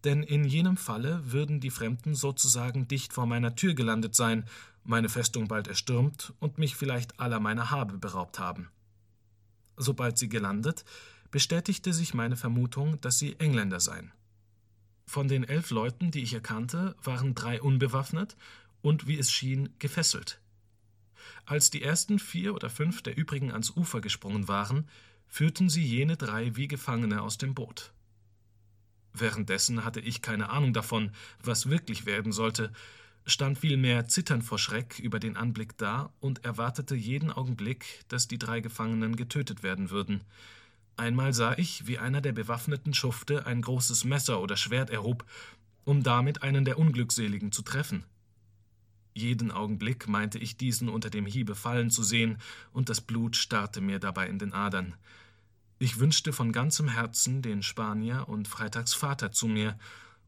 denn 0.04 0.22
in 0.22 0.44
jenem 0.44 0.76
Falle 0.76 1.32
würden 1.32 1.58
die 1.58 1.70
Fremden 1.70 2.14
sozusagen 2.14 2.86
dicht 2.86 3.14
vor 3.14 3.24
meiner 3.24 3.54
Tür 3.54 3.72
gelandet 3.72 4.14
sein, 4.14 4.44
meine 4.82 5.08
Festung 5.08 5.48
bald 5.48 5.68
erstürmt 5.68 6.34
und 6.38 6.58
mich 6.58 6.76
vielleicht 6.76 7.18
aller 7.18 7.40
meiner 7.40 7.70
Habe 7.70 7.96
beraubt 7.96 8.38
haben. 8.38 8.68
Sobald 9.78 10.18
sie 10.18 10.28
gelandet, 10.28 10.84
bestätigte 11.30 11.94
sich 11.94 12.12
meine 12.12 12.36
Vermutung, 12.36 13.00
dass 13.00 13.18
sie 13.18 13.40
Engländer 13.40 13.80
seien. 13.80 14.12
Von 15.06 15.28
den 15.28 15.44
elf 15.44 15.70
Leuten, 15.70 16.10
die 16.10 16.22
ich 16.22 16.34
erkannte, 16.34 16.96
waren 17.02 17.34
drei 17.34 17.60
unbewaffnet 17.60 18.36
und, 18.82 19.06
wie 19.06 19.18
es 19.18 19.30
schien, 19.30 19.70
gefesselt. 19.78 20.40
Als 21.46 21.70
die 21.70 21.82
ersten 21.82 22.18
vier 22.18 22.54
oder 22.54 22.70
fünf 22.70 23.02
der 23.02 23.16
übrigen 23.16 23.50
ans 23.50 23.70
Ufer 23.70 24.00
gesprungen 24.00 24.48
waren, 24.48 24.88
führten 25.28 25.68
sie 25.68 25.84
jene 25.84 26.16
drei 26.16 26.56
wie 26.56 26.68
Gefangene 26.68 27.22
aus 27.22 27.38
dem 27.38 27.54
Boot. 27.54 27.92
Währenddessen 29.12 29.84
hatte 29.84 30.00
ich 30.00 30.22
keine 30.22 30.50
Ahnung 30.50 30.72
davon, 30.72 31.12
was 31.42 31.68
wirklich 31.68 32.06
werden 32.06 32.32
sollte, 32.32 32.72
stand 33.26 33.58
vielmehr 33.58 34.06
zitternd 34.06 34.44
vor 34.44 34.58
Schreck 34.58 34.98
über 34.98 35.18
den 35.18 35.36
Anblick 35.36 35.78
da 35.78 36.12
und 36.20 36.44
erwartete 36.44 36.94
jeden 36.94 37.30
Augenblick, 37.30 38.04
dass 38.08 38.28
die 38.28 38.38
drei 38.38 38.60
Gefangenen 38.60 39.16
getötet 39.16 39.62
werden 39.62 39.90
würden. 39.90 40.24
Einmal 40.96 41.32
sah 41.32 41.54
ich, 41.58 41.86
wie 41.86 41.98
einer 41.98 42.20
der 42.20 42.32
bewaffneten 42.32 42.94
Schufte 42.94 43.46
ein 43.46 43.62
großes 43.62 44.04
Messer 44.04 44.40
oder 44.40 44.56
Schwert 44.56 44.90
erhob, 44.90 45.24
um 45.84 46.02
damit 46.02 46.42
einen 46.42 46.64
der 46.64 46.78
Unglückseligen 46.78 47.52
zu 47.52 47.62
treffen. 47.62 48.04
Jeden 49.12 49.50
Augenblick 49.52 50.08
meinte 50.08 50.38
ich 50.38 50.56
diesen 50.56 50.88
unter 50.88 51.10
dem 51.10 51.26
Hiebe 51.26 51.54
fallen 51.54 51.90
zu 51.90 52.02
sehen, 52.02 52.38
und 52.72 52.88
das 52.88 53.00
Blut 53.00 53.36
starrte 53.36 53.80
mir 53.80 53.98
dabei 53.98 54.28
in 54.28 54.38
den 54.38 54.52
Adern. 54.52 54.94
Ich 55.78 55.98
wünschte 55.98 56.32
von 56.32 56.52
ganzem 56.52 56.88
Herzen 56.88 57.42
den 57.42 57.62
Spanier 57.62 58.28
und 58.28 58.48
Freitags 58.48 58.94
Vater 58.94 59.32
zu 59.32 59.46
mir, 59.46 59.78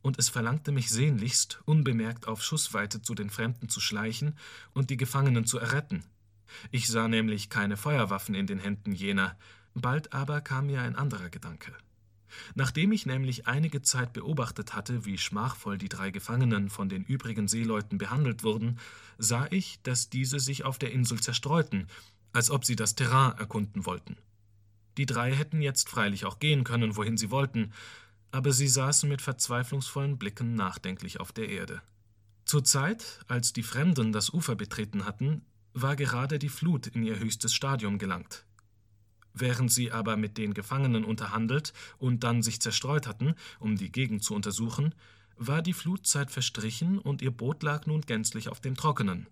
und 0.03 0.19
es 0.19 0.29
verlangte 0.29 0.71
mich 0.71 0.89
sehnlichst, 0.89 1.61
unbemerkt 1.65 2.29
auf 2.29 2.43
Schussweite 2.43 3.03
zu 3.03 3.15
den 3.15 3.31
Fremden 3.31 3.69
zu 3.69 3.81
schleichen 3.81 4.39
und 4.73 4.91
die 4.91 4.97
Gefangenen 4.97 5.47
zu 5.47 5.59
erretten. 5.59 6.05
Ich 6.71 6.87
sah 6.87 7.09
nämlich 7.09 7.51
keine 7.51 7.77
Feuerwaffen 7.77 8.37
in 8.37 8.47
den 8.47 8.61
Händen 8.61 8.93
jener, 8.93 9.37
bald 9.81 10.13
aber 10.13 10.41
kam 10.41 10.67
mir 10.67 10.83
ein 10.83 10.97
anderer 10.97 11.31
Gedanke. 11.31 11.73
Nachdem 12.55 12.93
ich 12.93 13.07
nämlich 13.07 13.47
einige 13.47 13.83
Zeit 13.83 14.13
beobachtet 14.13 14.75
hatte, 14.75 15.05
wie 15.05 15.19
schmachvoll 15.19 15.79
die 15.79 15.89
drei 15.89 16.11
Gefangenen 16.11 16.71
von 16.71 16.89
den 16.89 17.05
übrigen 17.05 17.49
Seeleuten 17.49 17.99
behandelt 17.99 18.43
wurden, 18.43 18.79
sah 19.19 19.47
ich, 19.51 19.81
dass 19.83 20.11
diese 20.11 20.41
sich 20.41 20.65
auf 20.65 20.79
der 20.79 20.93
Insel 20.93 21.21
zerstreuten, 21.21 21.87
als 22.33 22.51
ob 22.51 22.65
sie 22.65 22.77
das 22.77 22.95
Terrain 22.95 23.39
erkunden 23.39 23.87
wollten. 23.87 24.17
Die 24.99 25.07
drei 25.07 25.33
hätten 25.35 25.61
jetzt 25.61 25.89
freilich 25.89 26.25
auch 26.25 26.39
gehen 26.39 26.65
können, 26.65 26.97
wohin 26.97 27.17
sie 27.17 27.31
wollten, 27.31 27.73
aber 28.31 28.53
sie 28.53 28.69
saßen 28.69 29.09
mit 29.09 29.23
verzweiflungsvollen 29.23 30.19
Blicken 30.19 30.55
nachdenklich 30.55 31.21
auf 31.21 31.33
der 31.33 31.49
Erde. 31.49 31.83
Zur 32.45 32.65
Zeit, 32.65 33.21
als 33.29 33.53
die 33.53 33.63
Fremden 33.63 34.13
das 34.13 34.31
Ufer 34.31 34.55
betreten 34.55 35.05
hatten, 35.05 35.45
war 35.75 35.97
gerade 35.97 36.39
die 36.39 36.49
Flut 36.49 36.87
in 36.87 37.03
ihr 37.03 37.19
höchstes 37.19 37.55
Stadium 37.55 37.99
gelangt. 37.99 38.46
Während 39.39 39.71
sie 39.71 39.93
aber 39.93 40.17
mit 40.17 40.39
den 40.39 40.55
Gefangenen 40.55 41.05
unterhandelt 41.05 41.75
und 41.99 42.25
dann 42.25 42.43
sich 42.43 42.59
zerstreut 42.59 43.07
hatten, 43.07 43.35
um 43.61 43.77
die 43.77 43.93
Gegend 43.93 44.25
zu 44.25 44.35
untersuchen, 44.35 44.95
war 45.37 45.61
die 45.61 45.75
Flutzeit 45.75 46.31
verstrichen 46.31 46.99
und 46.99 47.21
ihr 47.21 47.31
Boot 47.31 47.63
lag 47.63 47.85
nun 47.85 48.01
gänzlich 48.01 48.49
auf 48.49 48.61
dem 48.61 48.77
Trockenen. 48.77 49.27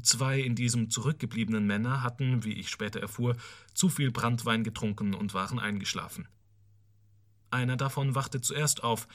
Zwei 0.00 0.40
in 0.40 0.54
diesem 0.54 0.88
zurückgebliebenen 0.88 1.66
Männer 1.66 2.02
hatten, 2.02 2.42
wie 2.42 2.54
ich 2.54 2.70
später 2.70 3.00
erfuhr, 3.00 3.36
zu 3.74 3.90
viel 3.90 4.10
Brandwein 4.10 4.64
getrunken 4.64 5.12
und 5.12 5.34
waren 5.34 5.58
eingeschlafen. 5.58 6.26
Einer 7.50 7.76
davon 7.76 8.14
wachte 8.14 8.40
zuerst 8.40 8.82
auf, 8.82 9.08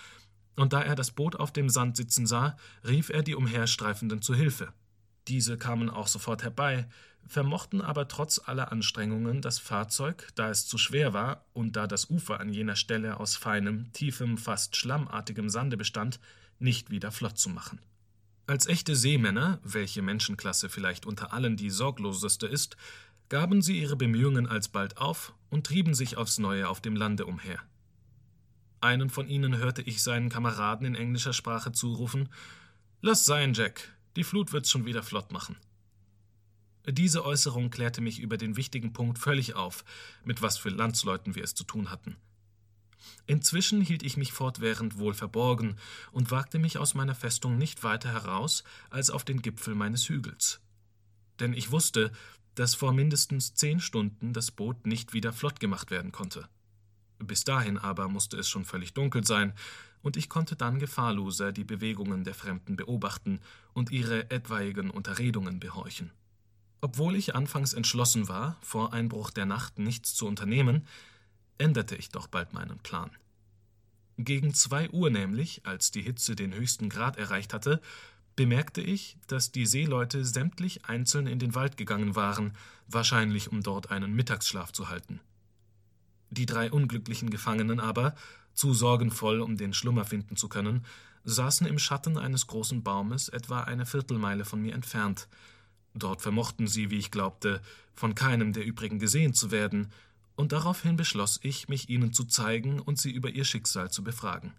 und 0.56 0.74
da 0.74 0.82
er 0.84 0.96
das 0.96 1.10
Boot 1.10 1.36
auf 1.36 1.52
dem 1.52 1.70
Sand 1.70 1.98
sitzen 1.98 2.28
sah, 2.28 2.56
rief 2.88 3.10
er 3.10 3.24
die 3.24 3.36
Umherstreifenden 3.36 4.22
zu 4.22 4.36
Hilfe. 4.36 4.74
Diese 5.28 5.58
kamen 5.58 5.90
auch 5.90 6.08
sofort 6.08 6.44
herbei, 6.44 6.88
vermochten 7.28 7.82
aber 7.82 8.08
trotz 8.08 8.40
aller 8.44 8.72
Anstrengungen 8.72 9.42
das 9.42 9.60
Fahrzeug, 9.60 10.30
da 10.36 10.50
es 10.50 10.68
zu 10.68 10.78
schwer 10.78 11.14
war 11.14 11.46
und 11.54 11.76
da 11.76 11.88
das 11.88 12.10
Ufer 12.10 12.40
an 12.40 12.52
jener 12.52 12.76
Stelle 12.76 13.20
aus 13.20 13.36
feinem, 13.36 13.92
tiefem, 13.94 14.38
fast 14.38 14.76
schlammartigem 14.76 15.50
Sande 15.50 15.78
bestand, 15.78 16.20
nicht 16.60 16.90
wieder 16.90 17.12
flott 17.12 17.38
zu 17.38 17.50
machen. 17.50 17.80
Als 18.48 18.68
echte 18.68 18.96
Seemänner, 18.96 19.60
welche 19.64 20.02
Menschenklasse 20.02 20.70
vielleicht 20.70 21.06
unter 21.06 21.32
allen 21.32 21.56
die 21.56 21.70
sorgloseste 21.70 22.48
ist, 22.48 22.76
gaben 23.30 23.62
sie 23.62 23.80
ihre 23.80 23.96
Bemühungen 23.96 24.48
alsbald 24.48 24.98
auf 24.98 25.34
und 25.50 25.66
trieben 25.66 25.94
sich 25.94 26.18
aufs 26.18 26.38
Neue 26.38 26.68
auf 26.68 26.82
dem 26.82 26.96
Lande 26.96 27.26
umher. 27.26 27.60
Einen 28.82 29.10
von 29.10 29.30
ihnen 29.30 29.58
hörte 29.58 29.84
ich 29.84 30.04
seinen 30.04 30.30
Kameraden 30.30 30.86
in 30.86 30.96
englischer 30.96 31.34
Sprache 31.34 31.72
zurufen 31.72 32.30
Lass 33.04 33.26
sein, 33.26 33.54
Jack, 33.54 33.96
die 34.16 34.24
Flut 34.24 34.52
wird's 34.52 34.70
schon 34.70 34.86
wieder 34.86 35.04
flott 35.04 35.32
machen. 35.32 35.58
Diese 36.88 37.24
Äußerung 37.24 37.70
klärte 37.70 38.02
mich 38.02 38.20
über 38.20 38.38
den 38.38 38.58
wichtigen 38.58 38.92
Punkt 38.92 39.20
völlig 39.20 39.54
auf, 39.54 39.86
mit 40.26 40.42
was 40.42 40.58
für 40.58 40.70
Landsleuten 40.70 41.36
wir 41.36 41.44
es 41.44 41.54
zu 41.54 41.64
tun 41.64 41.92
hatten. 41.92 42.18
Inzwischen 43.28 43.82
hielt 43.82 44.04
ich 44.04 44.18
mich 44.18 44.34
fortwährend 44.34 44.98
wohl 44.98 45.14
verborgen 45.14 45.78
und 46.12 46.32
wagte 46.32 46.60
mich 46.60 46.78
aus 46.78 46.94
meiner 46.94 47.16
Festung 47.16 47.58
nicht 47.58 47.84
weiter 47.84 48.12
heraus 48.12 48.64
als 48.90 49.10
auf 49.10 49.24
den 49.24 49.42
Gipfel 49.42 49.76
meines 49.76 50.10
Hügels. 50.10 50.60
Denn 51.40 51.54
ich 51.54 51.72
wusste, 51.72 52.12
dass 52.56 52.76
vor 52.76 52.94
mindestens 52.94 53.54
zehn 53.54 53.80
Stunden 53.80 54.34
das 54.34 54.52
Boot 54.52 54.86
nicht 54.86 55.14
wieder 55.14 55.34
flott 55.34 55.60
gemacht 55.60 55.92
werden 55.92 56.12
konnte. 56.12 56.48
Bis 57.20 57.44
dahin 57.44 57.78
aber 57.78 58.10
musste 58.10 58.38
es 58.38 58.50
schon 58.50 58.66
völlig 58.66 58.94
dunkel 58.94 59.26
sein, 59.26 59.54
und 60.02 60.18
ich 60.18 60.30
konnte 60.30 60.56
dann 60.56 60.80
gefahrloser 60.80 61.52
die 61.52 61.64
Bewegungen 61.64 62.24
der 62.24 62.34
Fremden 62.34 62.76
beobachten 62.76 63.40
und 63.74 63.92
ihre 63.92 64.30
etwaigen 64.32 64.90
Unterredungen 64.90 65.60
behorchen. 65.60 66.12
Obwohl 66.82 67.16
ich 67.16 67.36
anfangs 67.36 67.74
entschlossen 67.74 68.28
war, 68.28 68.58
vor 68.62 68.94
Einbruch 68.94 69.30
der 69.30 69.46
Nacht 69.46 69.78
nichts 69.78 70.16
zu 70.16 70.28
unternehmen, 70.28 70.88
änderte 71.60 71.96
ich 71.96 72.10
doch 72.10 72.28
bald 72.28 72.54
meinen 72.54 72.80
Plan. 72.80 73.12
Gegen 74.18 74.54
zwei 74.54 74.90
Uhr 74.90 75.10
nämlich, 75.10 75.66
als 75.66 75.92
die 75.92 76.02
Hitze 76.02 76.36
den 76.36 76.54
höchsten 76.54 76.90
Grad 76.90 77.18
erreicht 77.18 77.54
hatte, 77.54 77.82
bemerkte 78.36 78.82
ich, 78.82 79.18
dass 79.28 79.52
die 79.52 79.66
Seeleute 79.66 80.26
sämtlich 80.26 80.86
einzeln 80.86 81.28
in 81.28 81.40
den 81.40 81.54
Wald 81.54 81.78
gegangen 81.78 82.16
waren, 82.16 82.54
wahrscheinlich 82.88 83.52
um 83.52 83.62
dort 83.62 83.92
einen 83.92 84.14
Mittagsschlaf 84.14 84.72
zu 84.72 84.90
halten. 84.90 85.20
Die 86.30 86.46
drei 86.46 86.72
unglücklichen 86.72 87.30
Gefangenen 87.30 87.80
aber, 87.80 88.16
zu 88.54 88.74
sorgenvoll, 88.74 89.42
um 89.42 89.58
den 89.58 89.74
Schlummer 89.74 90.06
finden 90.06 90.36
zu 90.36 90.50
können, 90.50 90.86
saßen 91.24 91.68
im 91.68 91.80
Schatten 91.80 92.18
eines 92.18 92.48
großen 92.48 92.84
Baumes 92.84 93.30
etwa 93.30 93.62
eine 93.62 93.86
Viertelmeile 93.86 94.46
von 94.46 94.62
mir 94.62 94.74
entfernt. 94.74 95.28
Dort 95.94 96.22
vermochten 96.22 96.68
sie, 96.68 96.90
wie 96.90 96.98
ich 96.98 97.12
glaubte, 97.12 97.62
von 97.94 98.16
keinem 98.16 98.54
der 98.54 98.66
übrigen 98.66 99.00
gesehen 99.00 99.34
zu 99.34 99.52
werden, 99.52 99.92
und 100.36 100.54
daraufhin 100.54 100.96
beschloss 100.96 101.40
ich, 101.44 101.68
mich 101.68 101.90
ihnen 101.90 102.14
zu 102.14 102.24
zeigen 102.24 102.80
und 102.80 102.98
sie 102.98 103.12
über 103.12 103.30
ihr 103.30 103.46
Schicksal 103.46 103.92
zu 103.92 104.04
befragen. 104.04 104.54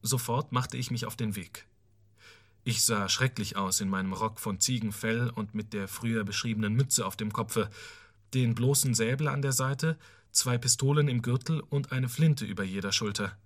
Sofort 0.00 0.52
machte 0.52 0.76
ich 0.76 0.90
mich 0.90 1.04
auf 1.04 1.16
den 1.16 1.36
Weg. 1.36 1.66
Ich 2.64 2.84
sah 2.84 3.08
schrecklich 3.08 3.56
aus 3.56 3.80
in 3.80 3.88
meinem 3.88 4.12
Rock 4.12 4.40
von 4.40 4.60
Ziegenfell 4.60 5.30
und 5.30 5.54
mit 5.54 5.72
der 5.72 5.88
früher 5.88 6.24
beschriebenen 6.24 6.74
Mütze 6.74 7.04
auf 7.04 7.16
dem 7.16 7.32
Kopfe, 7.32 7.68
den 8.34 8.54
bloßen 8.54 8.94
Säbel 8.94 9.28
an 9.28 9.42
der 9.42 9.52
Seite, 9.52 9.98
zwei 10.30 10.58
Pistolen 10.58 11.08
im 11.08 11.22
Gürtel 11.22 11.60
und 11.60 11.92
eine 11.92 12.08
Flinte 12.08 12.44
über 12.44 12.64
jeder 12.64 12.92
Schulter. 12.92 13.36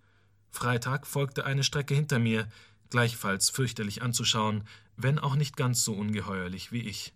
Freitag 0.50 1.06
folgte 1.06 1.44
eine 1.44 1.64
Strecke 1.64 1.94
hinter 1.94 2.18
mir, 2.18 2.48
gleichfalls 2.90 3.50
fürchterlich 3.50 4.02
anzuschauen, 4.02 4.64
wenn 4.96 5.18
auch 5.18 5.34
nicht 5.34 5.56
ganz 5.56 5.82
so 5.82 5.94
ungeheuerlich 5.94 6.72
wie 6.72 6.82
ich. 6.82 7.14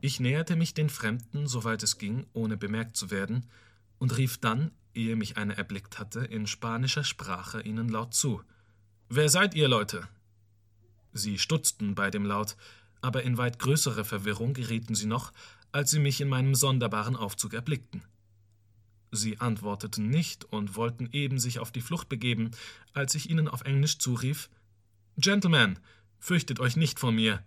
Ich 0.00 0.20
näherte 0.20 0.56
mich 0.56 0.74
den 0.74 0.88
Fremden, 0.88 1.46
soweit 1.46 1.82
es 1.82 1.98
ging, 1.98 2.26
ohne 2.32 2.56
bemerkt 2.56 2.96
zu 2.96 3.10
werden, 3.10 3.46
und 3.98 4.16
rief 4.16 4.38
dann, 4.38 4.70
ehe 4.94 5.16
mich 5.16 5.36
einer 5.36 5.56
erblickt 5.56 5.98
hatte, 5.98 6.20
in 6.20 6.46
spanischer 6.46 7.04
Sprache 7.04 7.60
ihnen 7.62 7.88
laut 7.88 8.14
zu. 8.14 8.42
Wer 9.08 9.28
seid 9.28 9.54
ihr, 9.54 9.68
Leute? 9.68 10.08
Sie 11.12 11.38
stutzten 11.38 11.94
bei 11.94 12.10
dem 12.10 12.24
Laut, 12.24 12.56
aber 13.00 13.22
in 13.22 13.38
weit 13.38 13.58
größere 13.58 14.04
Verwirrung 14.04 14.52
gerieten 14.52 14.94
sie 14.94 15.06
noch, 15.06 15.32
als 15.72 15.90
sie 15.90 15.98
mich 15.98 16.20
in 16.20 16.28
meinem 16.28 16.54
sonderbaren 16.54 17.16
Aufzug 17.16 17.54
erblickten. 17.54 18.02
Sie 19.10 19.38
antworteten 19.38 20.08
nicht 20.08 20.44
und 20.44 20.76
wollten 20.76 21.08
eben 21.12 21.38
sich 21.38 21.58
auf 21.58 21.70
die 21.70 21.80
Flucht 21.80 22.08
begeben, 22.08 22.50
als 22.92 23.14
ich 23.14 23.30
ihnen 23.30 23.48
auf 23.48 23.62
Englisch 23.62 23.98
zurief 23.98 24.50
Gentlemen, 25.18 25.78
fürchtet 26.18 26.60
euch 26.60 26.76
nicht 26.76 27.00
vor 27.00 27.12
mir, 27.12 27.42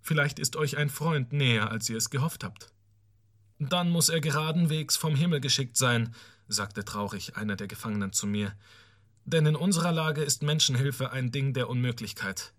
vielleicht 0.00 0.38
ist 0.38 0.56
euch 0.56 0.76
ein 0.76 0.90
Freund 0.90 1.32
näher, 1.32 1.70
als 1.70 1.88
ihr 1.88 1.96
es 1.96 2.10
gehofft 2.10 2.42
habt. 2.42 2.72
Dann 3.58 3.90
muss 3.90 4.08
er 4.08 4.20
geradenwegs 4.20 4.96
vom 4.96 5.14
Himmel 5.14 5.40
geschickt 5.40 5.76
sein, 5.76 6.14
sagte 6.48 6.84
traurig 6.84 7.36
einer 7.36 7.54
der 7.54 7.68
Gefangenen 7.68 8.12
zu 8.12 8.26
mir, 8.26 8.56
denn 9.24 9.46
in 9.46 9.54
unserer 9.54 9.92
Lage 9.92 10.22
ist 10.22 10.42
Menschenhilfe 10.42 11.12
ein 11.12 11.30
Ding 11.30 11.52
der 11.52 11.68
Unmöglichkeit. 11.68 12.52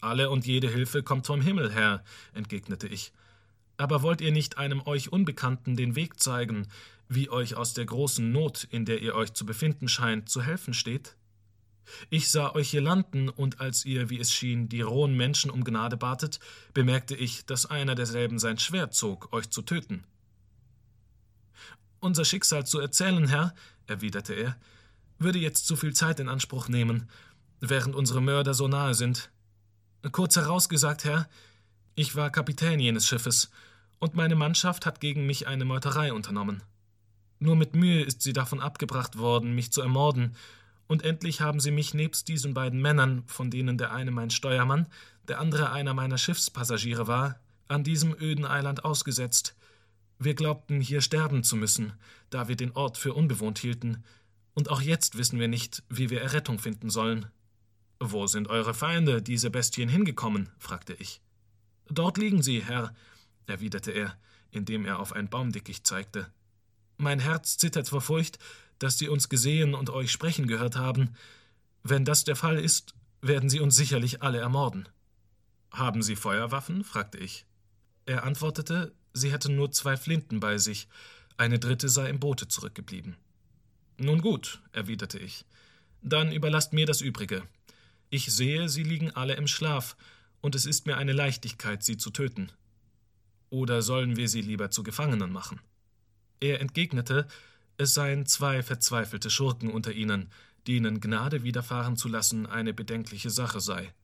Alle 0.00 0.30
und 0.30 0.46
jede 0.46 0.68
Hilfe 0.68 1.02
kommt 1.02 1.26
vom 1.26 1.40
Himmel 1.40 1.72
her, 1.72 2.04
entgegnete 2.32 2.86
ich. 2.86 3.12
Aber 3.76 4.02
wollt 4.02 4.20
ihr 4.20 4.32
nicht 4.32 4.58
einem 4.58 4.82
euch 4.86 5.10
Unbekannten 5.10 5.76
den 5.76 5.96
Weg 5.96 6.20
zeigen, 6.20 6.68
wie 7.14 7.30
euch 7.30 7.54
aus 7.54 7.74
der 7.74 7.86
großen 7.86 8.30
Not, 8.32 8.64
in 8.70 8.84
der 8.84 9.02
ihr 9.02 9.14
euch 9.14 9.32
zu 9.32 9.44
befinden 9.44 9.88
scheint, 9.88 10.28
zu 10.28 10.42
helfen 10.42 10.74
steht? 10.74 11.16
Ich 12.10 12.30
sah 12.30 12.54
euch 12.54 12.70
hier 12.70 12.80
landen, 12.80 13.28
und 13.28 13.60
als 13.60 13.84
ihr, 13.84 14.08
wie 14.08 14.20
es 14.20 14.32
schien, 14.32 14.68
die 14.68 14.80
rohen 14.80 15.16
Menschen 15.16 15.50
um 15.50 15.64
Gnade 15.64 15.96
batet, 15.96 16.38
bemerkte 16.74 17.14
ich, 17.14 17.44
dass 17.44 17.66
einer 17.66 17.94
derselben 17.94 18.38
sein 18.38 18.58
Schwert 18.58 18.94
zog, 18.94 19.32
euch 19.32 19.50
zu 19.50 19.62
töten. 19.62 20.04
Unser 22.00 22.24
Schicksal 22.24 22.66
zu 22.66 22.78
erzählen, 22.78 23.28
Herr, 23.28 23.54
erwiderte 23.86 24.34
er, 24.34 24.56
würde 25.18 25.38
jetzt 25.38 25.66
zu 25.66 25.76
viel 25.76 25.92
Zeit 25.92 26.20
in 26.20 26.28
Anspruch 26.28 26.68
nehmen, 26.68 27.08
während 27.60 27.94
unsere 27.94 28.20
Mörder 28.20 28.54
so 28.54 28.68
nahe 28.68 28.94
sind. 28.94 29.30
Kurz 30.10 30.36
herausgesagt, 30.36 31.04
Herr, 31.04 31.28
ich 31.94 32.16
war 32.16 32.30
Kapitän 32.30 32.80
jenes 32.80 33.06
Schiffes, 33.06 33.50
und 33.98 34.14
meine 34.14 34.34
Mannschaft 34.34 34.84
hat 34.84 35.00
gegen 35.00 35.26
mich 35.26 35.46
eine 35.46 35.64
Meuterei 35.64 36.12
unternommen. 36.12 36.62
Nur 37.42 37.56
mit 37.56 37.74
Mühe 37.74 38.04
ist 38.04 38.22
sie 38.22 38.32
davon 38.32 38.60
abgebracht 38.60 39.18
worden, 39.18 39.52
mich 39.52 39.72
zu 39.72 39.80
ermorden, 39.80 40.36
und 40.86 41.04
endlich 41.04 41.40
haben 41.40 41.58
sie 41.58 41.72
mich 41.72 41.92
nebst 41.92 42.28
diesen 42.28 42.54
beiden 42.54 42.80
Männern, 42.80 43.24
von 43.26 43.50
denen 43.50 43.76
der 43.78 43.92
eine 43.92 44.12
mein 44.12 44.30
Steuermann, 44.30 44.86
der 45.26 45.40
andere 45.40 45.72
einer 45.72 45.92
meiner 45.92 46.18
Schiffspassagiere 46.18 47.08
war, 47.08 47.40
an 47.66 47.82
diesem 47.82 48.14
öden 48.14 48.44
Eiland 48.44 48.84
ausgesetzt. 48.84 49.56
Wir 50.20 50.34
glaubten, 50.34 50.80
hier 50.80 51.00
sterben 51.00 51.42
zu 51.42 51.56
müssen, 51.56 51.94
da 52.30 52.46
wir 52.46 52.54
den 52.54 52.76
Ort 52.76 52.96
für 52.96 53.12
unbewohnt 53.12 53.58
hielten, 53.58 54.04
und 54.54 54.70
auch 54.70 54.80
jetzt 54.80 55.18
wissen 55.18 55.40
wir 55.40 55.48
nicht, 55.48 55.82
wie 55.88 56.10
wir 56.10 56.22
Errettung 56.22 56.60
finden 56.60 56.90
sollen. 56.90 57.26
Wo 57.98 58.28
sind 58.28 58.46
eure 58.46 58.72
Feinde, 58.72 59.20
diese 59.20 59.50
Bestien, 59.50 59.88
hingekommen? 59.88 60.48
fragte 60.60 60.92
ich. 60.92 61.20
Dort 61.88 62.18
liegen 62.18 62.40
sie, 62.40 62.62
Herr, 62.62 62.94
erwiderte 63.46 63.90
er, 63.90 64.16
indem 64.52 64.84
er 64.84 65.00
auf 65.00 65.12
ein 65.12 65.28
Baumdickicht 65.28 65.84
zeigte. 65.84 66.30
Mein 67.02 67.18
Herz 67.18 67.56
zittert 67.56 67.88
vor 67.88 68.00
Furcht, 68.00 68.38
dass 68.78 68.96
sie 68.96 69.08
uns 69.08 69.28
gesehen 69.28 69.74
und 69.74 69.90
euch 69.90 70.12
sprechen 70.12 70.46
gehört 70.46 70.76
haben. 70.76 71.16
Wenn 71.82 72.04
das 72.04 72.22
der 72.22 72.36
Fall 72.36 72.60
ist, 72.60 72.94
werden 73.20 73.50
sie 73.50 73.58
uns 73.58 73.74
sicherlich 73.74 74.22
alle 74.22 74.38
ermorden. 74.38 74.88
Haben 75.72 76.02
Sie 76.04 76.14
Feuerwaffen? 76.14 76.84
fragte 76.84 77.18
ich. 77.18 77.44
Er 78.06 78.22
antwortete, 78.22 78.94
sie 79.14 79.32
hätten 79.32 79.56
nur 79.56 79.72
zwei 79.72 79.96
Flinten 79.96 80.38
bei 80.38 80.58
sich, 80.58 80.86
eine 81.36 81.58
dritte 81.58 81.88
sei 81.88 82.08
im 82.08 82.20
Boote 82.20 82.46
zurückgeblieben. 82.46 83.16
Nun 83.98 84.22
gut, 84.22 84.62
erwiderte 84.70 85.18
ich, 85.18 85.44
dann 86.02 86.30
überlasst 86.30 86.72
mir 86.72 86.86
das 86.86 87.00
Übrige. 87.00 87.42
Ich 88.10 88.32
sehe, 88.32 88.68
sie 88.68 88.84
liegen 88.84 89.10
alle 89.10 89.34
im 89.34 89.48
Schlaf, 89.48 89.96
und 90.40 90.54
es 90.54 90.66
ist 90.66 90.86
mir 90.86 90.98
eine 90.98 91.12
Leichtigkeit, 91.12 91.82
sie 91.82 91.96
zu 91.96 92.10
töten. 92.10 92.52
Oder 93.50 93.82
sollen 93.82 94.16
wir 94.16 94.28
sie 94.28 94.40
lieber 94.40 94.70
zu 94.70 94.84
Gefangenen 94.84 95.32
machen? 95.32 95.60
Er 96.42 96.60
entgegnete, 96.60 97.28
es 97.76 97.94
seien 97.94 98.26
zwei 98.26 98.64
verzweifelte 98.64 99.30
Schurken 99.30 99.70
unter 99.70 99.92
ihnen, 99.92 100.28
denen 100.66 101.00
Gnade 101.00 101.44
widerfahren 101.44 101.96
zu 101.96 102.08
lassen 102.08 102.46
eine 102.46 102.74
bedenkliche 102.74 103.30
Sache 103.30 103.60
sei. 103.60 103.94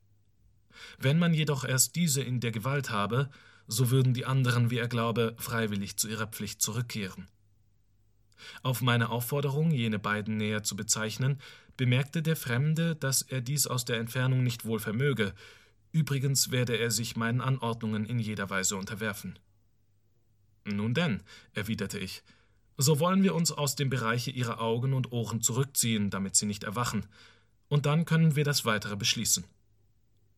Wenn 0.99 1.19
man 1.19 1.35
jedoch 1.35 1.65
erst 1.65 1.97
diese 1.97 2.23
in 2.23 2.39
der 2.39 2.53
Gewalt 2.53 2.91
habe, 2.91 3.29
so 3.67 3.91
würden 3.91 4.15
die 4.15 4.25
anderen, 4.25 4.71
wie 4.71 4.79
er 4.79 4.87
glaube, 4.87 5.35
freiwillig 5.37 5.97
zu 5.97 6.09
ihrer 6.09 6.29
Pflicht 6.29 6.63
zurückkehren. 6.63 7.27
Auf 8.63 8.83
meine 8.83 9.09
Aufforderung, 9.09 9.73
jene 9.73 9.99
beiden 9.99 10.37
näher 10.37 10.63
zu 10.63 10.77
bezeichnen, 10.77 11.41
bemerkte 11.77 12.23
der 12.23 12.37
Fremde, 12.37 12.95
dass 12.95 13.21
er 13.21 13.41
dies 13.41 13.67
aus 13.67 13.85
der 13.85 13.99
Entfernung 13.99 14.45
nicht 14.45 14.65
wohl 14.65 14.79
vermöge, 14.79 15.35
übrigens 15.91 16.53
werde 16.53 16.79
er 16.79 16.93
sich 16.93 17.17
meinen 17.17 17.41
Anordnungen 17.41 18.05
in 18.05 18.21
jeder 18.21 18.49
Weise 18.49 18.77
unterwerfen. 18.77 19.41
Nun 20.77 20.95
denn, 20.95 21.23
erwiderte 21.53 21.99
ich, 21.99 22.23
so 22.77 23.01
wollen 23.01 23.23
wir 23.23 23.35
uns 23.35 23.51
aus 23.51 23.75
dem 23.75 23.91
Bereiche 23.91 24.31
ihrer 24.31 24.61
Augen 24.61 24.95
und 24.95 25.13
Ohren 25.13 25.43
zurückziehen, 25.43 26.11
damit 26.11 26.37
sie 26.37 26.47
nicht 26.47 26.65
erwachen, 26.65 27.07
und 27.69 27.87
dann 27.87 28.05
können 28.05 28.37
wir 28.37 28.45
das 28.45 28.65
weitere 28.65 28.97
beschließen. 28.97 29.45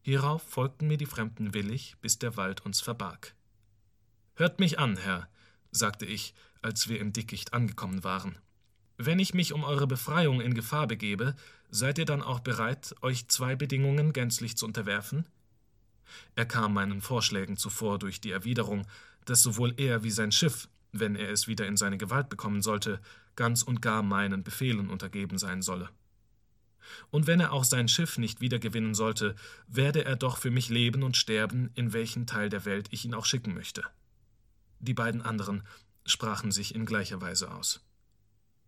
Hierauf 0.03 0.43
folgten 0.43 0.88
mir 0.88 0.97
die 0.97 1.07
Fremden 1.07 1.53
willig, 1.53 1.97
bis 2.01 2.19
der 2.19 2.37
Wald 2.37 2.64
uns 2.64 2.81
verbarg. 2.81 3.35
Hört 4.35 4.59
mich 4.59 4.79
an, 4.79 4.97
Herr, 4.97 5.29
sagte 5.71 6.07
ich, 6.07 6.35
als 6.62 6.88
wir 6.88 6.99
im 6.99 7.12
Dickicht 7.12 7.53
angekommen 7.53 8.03
waren. 8.05 8.38
Wenn 8.97 9.19
ich 9.19 9.35
mich 9.35 9.53
um 9.53 9.64
eure 9.64 9.87
Befreiung 9.87 10.40
in 10.40 10.55
Gefahr 10.55 10.87
begebe, 10.87 11.37
seid 11.71 11.99
ihr 11.99 12.05
dann 12.05 12.23
auch 12.23 12.40
bereit, 12.40 12.95
euch 13.03 13.29
zwei 13.29 13.57
Bedingungen 13.57 14.12
gänzlich 14.12 14.57
zu 14.57 14.66
unterwerfen? 14.66 15.27
Er 16.35 16.47
kam 16.47 16.75
meinen 16.75 17.01
Vorschlägen 17.01 17.57
zuvor 17.57 17.99
durch 17.99 18.21
die 18.21 18.31
Erwiderung, 18.31 18.87
dass 19.31 19.45
sowohl 19.45 19.75
er 19.77 20.03
wie 20.03 20.11
sein 20.11 20.33
Schiff, 20.33 20.69
wenn 20.90 21.14
er 21.14 21.31
es 21.31 21.47
wieder 21.47 21.64
in 21.69 21.77
seine 21.77 21.99
Gewalt 21.99 22.29
bekommen 22.29 22.62
sollte, 22.62 23.01
ganz 23.37 23.62
und 23.62 23.81
gar 23.81 24.03
meinen 24.03 24.43
Befehlen 24.43 24.90
untergeben 24.90 25.38
sein 25.38 25.62
solle. 25.62 25.88
Und 27.12 27.29
wenn 27.29 27.38
er 27.38 27.53
auch 27.53 27.62
sein 27.62 27.87
Schiff 27.87 28.19
nicht 28.19 28.40
wiedergewinnen 28.40 28.93
sollte, 28.93 29.37
werde 29.69 30.05
er 30.05 30.16
doch 30.16 30.37
für 30.38 30.51
mich 30.51 30.69
leben 30.69 31.05
und 31.05 31.16
sterben, 31.16 31.71
in 31.77 31.93
welchen 31.93 32.27
Teil 32.27 32.49
der 32.49 32.64
Welt 32.64 32.88
ich 32.90 33.05
ihn 33.05 33.14
auch 33.14 33.25
schicken 33.25 33.55
möchte. 33.55 33.85
Die 34.81 34.95
beiden 34.95 35.23
anderen 35.23 35.62
sprachen 36.05 36.51
sich 36.51 36.75
in 36.75 36.85
gleicher 36.85 37.21
Weise 37.21 37.53
aus. 37.53 37.87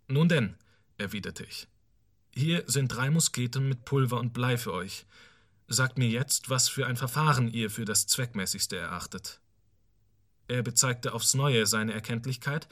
Nun 0.07 0.29
denn, 0.29 0.55
erwiderte 0.97 1.43
ich, 1.43 1.67
hier 2.33 2.63
sind 2.69 2.87
drei 2.89 3.11
Musketen 3.11 3.69
mit 3.69 3.85
Pulver 3.85 4.21
und 4.21 4.33
Blei 4.33 4.57
für 4.57 4.73
euch. 4.73 5.07
Sagt 5.67 5.99
mir 5.99 6.09
jetzt, 6.09 6.51
was 6.51 6.69
für 6.69 6.87
ein 6.87 6.97
Verfahren 6.97 7.49
ihr 7.49 7.69
für 7.69 7.85
das 7.85 8.07
zweckmäßigste 8.07 8.77
erachtet. 8.77 9.42
Er 10.49 10.63
bezeigte 10.63 11.15
aufs 11.15 11.35
neue 11.35 11.67
seine 11.67 11.93
Erkenntlichkeit, 11.93 12.69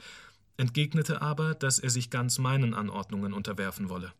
entgegnete 0.57 1.21
aber, 1.21 1.55
dass 1.55 1.79
er 1.79 1.89
sich 1.89 2.09
ganz 2.09 2.37
meinen 2.37 2.73
Anordnungen 2.73 3.33
unterwerfen 3.33 3.89
wolle. 3.89 4.13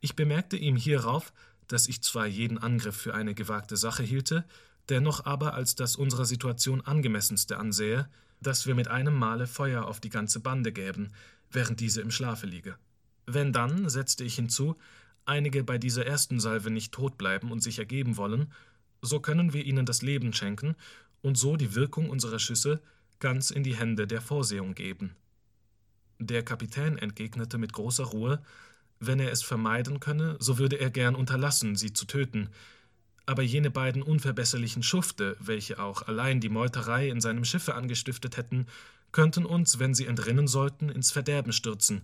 Ich 0.00 0.16
bemerkte 0.16 0.56
ihm 0.56 0.76
hierauf, 0.76 1.32
dass 1.68 1.88
ich 1.88 2.02
zwar 2.02 2.26
jeden 2.26 2.58
Angriff 2.58 2.96
für 2.96 3.14
eine 3.14 3.34
gewagte 3.34 3.76
Sache 3.76 4.02
hielte, 4.02 4.44
dennoch 4.88 5.26
aber 5.26 5.54
als 5.54 5.74
das 5.74 5.96
unserer 5.96 6.24
Situation 6.24 6.80
angemessenste 6.80 7.58
ansähe, 7.58 8.08
dass 8.40 8.66
wir 8.66 8.74
mit 8.74 8.88
einem 8.88 9.14
Male 9.14 9.46
Feuer 9.46 9.84
auf 9.86 10.00
die 10.00 10.10
ganze 10.10 10.40
Bande 10.40 10.72
gäben, 10.72 11.12
während 11.50 11.80
diese 11.80 12.00
im 12.00 12.10
Schlafe 12.10 12.46
liege. 12.46 12.76
Wenn 13.26 13.52
dann, 13.52 13.88
setzte 13.88 14.24
ich 14.24 14.36
hinzu, 14.36 14.76
einige 15.24 15.64
bei 15.64 15.78
dieser 15.78 16.06
ersten 16.06 16.38
Salve 16.38 16.70
nicht 16.70 16.92
tot 16.92 17.18
bleiben 17.18 17.50
und 17.50 17.62
sich 17.62 17.78
ergeben 17.78 18.16
wollen, 18.16 18.52
so 19.02 19.20
können 19.20 19.52
wir 19.52 19.64
ihnen 19.64 19.86
das 19.86 20.02
Leben 20.02 20.32
schenken 20.32 20.76
und 21.22 21.36
so 21.36 21.56
die 21.56 21.74
Wirkung 21.74 22.10
unserer 22.10 22.38
Schüsse 22.38 22.80
ganz 23.18 23.50
in 23.50 23.62
die 23.62 23.76
Hände 23.76 24.06
der 24.06 24.20
Vorsehung 24.20 24.74
geben. 24.74 25.16
Der 26.18 26.42
Kapitän 26.42 26.98
entgegnete 26.98 27.58
mit 27.58 27.72
großer 27.72 28.04
Ruhe, 28.04 28.42
wenn 29.00 29.20
er 29.20 29.30
es 29.30 29.42
vermeiden 29.42 30.00
könne, 30.00 30.36
so 30.38 30.58
würde 30.58 30.76
er 30.76 30.90
gern 30.90 31.14
unterlassen, 31.14 31.76
sie 31.76 31.92
zu 31.92 32.06
töten, 32.06 32.48
aber 33.26 33.42
jene 33.42 33.70
beiden 33.70 34.02
unverbesserlichen 34.02 34.82
Schufte, 34.82 35.36
welche 35.40 35.80
auch 35.80 36.02
allein 36.02 36.40
die 36.40 36.48
Meuterei 36.48 37.08
in 37.08 37.20
seinem 37.20 37.44
Schiffe 37.44 37.74
angestiftet 37.74 38.36
hätten, 38.36 38.66
könnten 39.10 39.44
uns, 39.44 39.78
wenn 39.78 39.94
sie 39.94 40.06
entrinnen 40.06 40.46
sollten, 40.46 40.88
ins 40.88 41.10
Verderben 41.10 41.52
stürzen. 41.52 42.02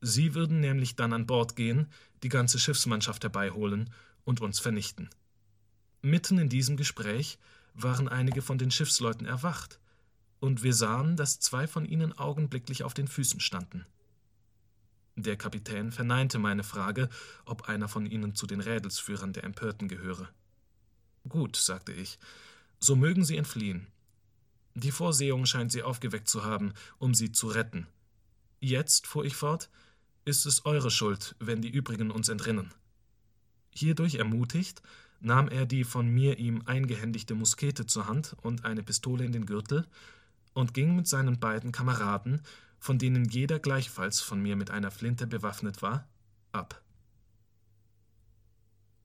Sie 0.00 0.34
würden 0.34 0.60
nämlich 0.60 0.94
dann 0.94 1.12
an 1.12 1.26
Bord 1.26 1.56
gehen, 1.56 1.88
die 2.22 2.28
ganze 2.28 2.58
Schiffsmannschaft 2.58 3.24
herbeiholen 3.24 3.90
und 4.24 4.40
uns 4.40 4.60
vernichten. 4.60 5.10
Mitten 6.00 6.38
in 6.38 6.48
diesem 6.48 6.76
Gespräch 6.76 7.38
waren 7.74 8.08
einige 8.08 8.42
von 8.42 8.58
den 8.58 8.70
Schiffsleuten 8.70 9.26
erwacht, 9.26 9.78
und 10.40 10.62
wir 10.64 10.74
sahen, 10.74 11.16
dass 11.16 11.38
zwei 11.38 11.68
von 11.68 11.84
ihnen 11.84 12.12
augenblicklich 12.18 12.82
auf 12.82 12.94
den 12.94 13.06
Füßen 13.06 13.38
standen. 13.38 13.86
Der 15.14 15.36
Kapitän 15.36 15.92
verneinte 15.92 16.38
meine 16.38 16.64
Frage, 16.64 17.08
ob 17.44 17.68
einer 17.68 17.86
von 17.86 18.06
ihnen 18.06 18.34
zu 18.34 18.46
den 18.46 18.60
Rädelsführern 18.60 19.32
der 19.32 19.44
Empörten 19.44 19.86
gehöre. 19.86 20.28
Gut, 21.28 21.54
sagte 21.56 21.92
ich, 21.92 22.18
so 22.80 22.96
mögen 22.96 23.24
Sie 23.24 23.36
entfliehen. 23.36 23.86
Die 24.74 24.90
Vorsehung 24.90 25.46
scheint 25.46 25.70
Sie 25.70 25.82
aufgeweckt 25.82 26.28
zu 26.28 26.44
haben, 26.44 26.72
um 26.98 27.14
Sie 27.14 27.30
zu 27.30 27.46
retten. 27.48 27.86
Jetzt, 28.58 29.06
fuhr 29.06 29.24
ich 29.24 29.36
fort, 29.36 29.68
ist 30.24 30.46
es 30.46 30.64
eure 30.64 30.90
Schuld, 30.90 31.36
wenn 31.38 31.62
die 31.62 31.70
übrigen 31.70 32.10
uns 32.10 32.28
entrinnen. 32.28 32.72
Hierdurch 33.70 34.16
ermutigt, 34.16 34.82
nahm 35.22 35.48
er 35.48 35.66
die 35.66 35.84
von 35.84 36.08
mir 36.08 36.38
ihm 36.38 36.62
eingehändigte 36.66 37.34
Muskete 37.34 37.86
zur 37.86 38.06
Hand 38.06 38.36
und 38.42 38.64
eine 38.64 38.82
Pistole 38.82 39.24
in 39.24 39.32
den 39.32 39.46
Gürtel 39.46 39.86
und 40.52 40.74
ging 40.74 40.96
mit 40.96 41.06
seinen 41.06 41.38
beiden 41.38 41.72
Kameraden, 41.72 42.42
von 42.78 42.98
denen 42.98 43.24
jeder 43.24 43.58
gleichfalls 43.58 44.20
von 44.20 44.42
mir 44.42 44.56
mit 44.56 44.70
einer 44.70 44.90
Flinte 44.90 45.26
bewaffnet 45.26 45.82
war, 45.82 46.08
ab. 46.50 46.82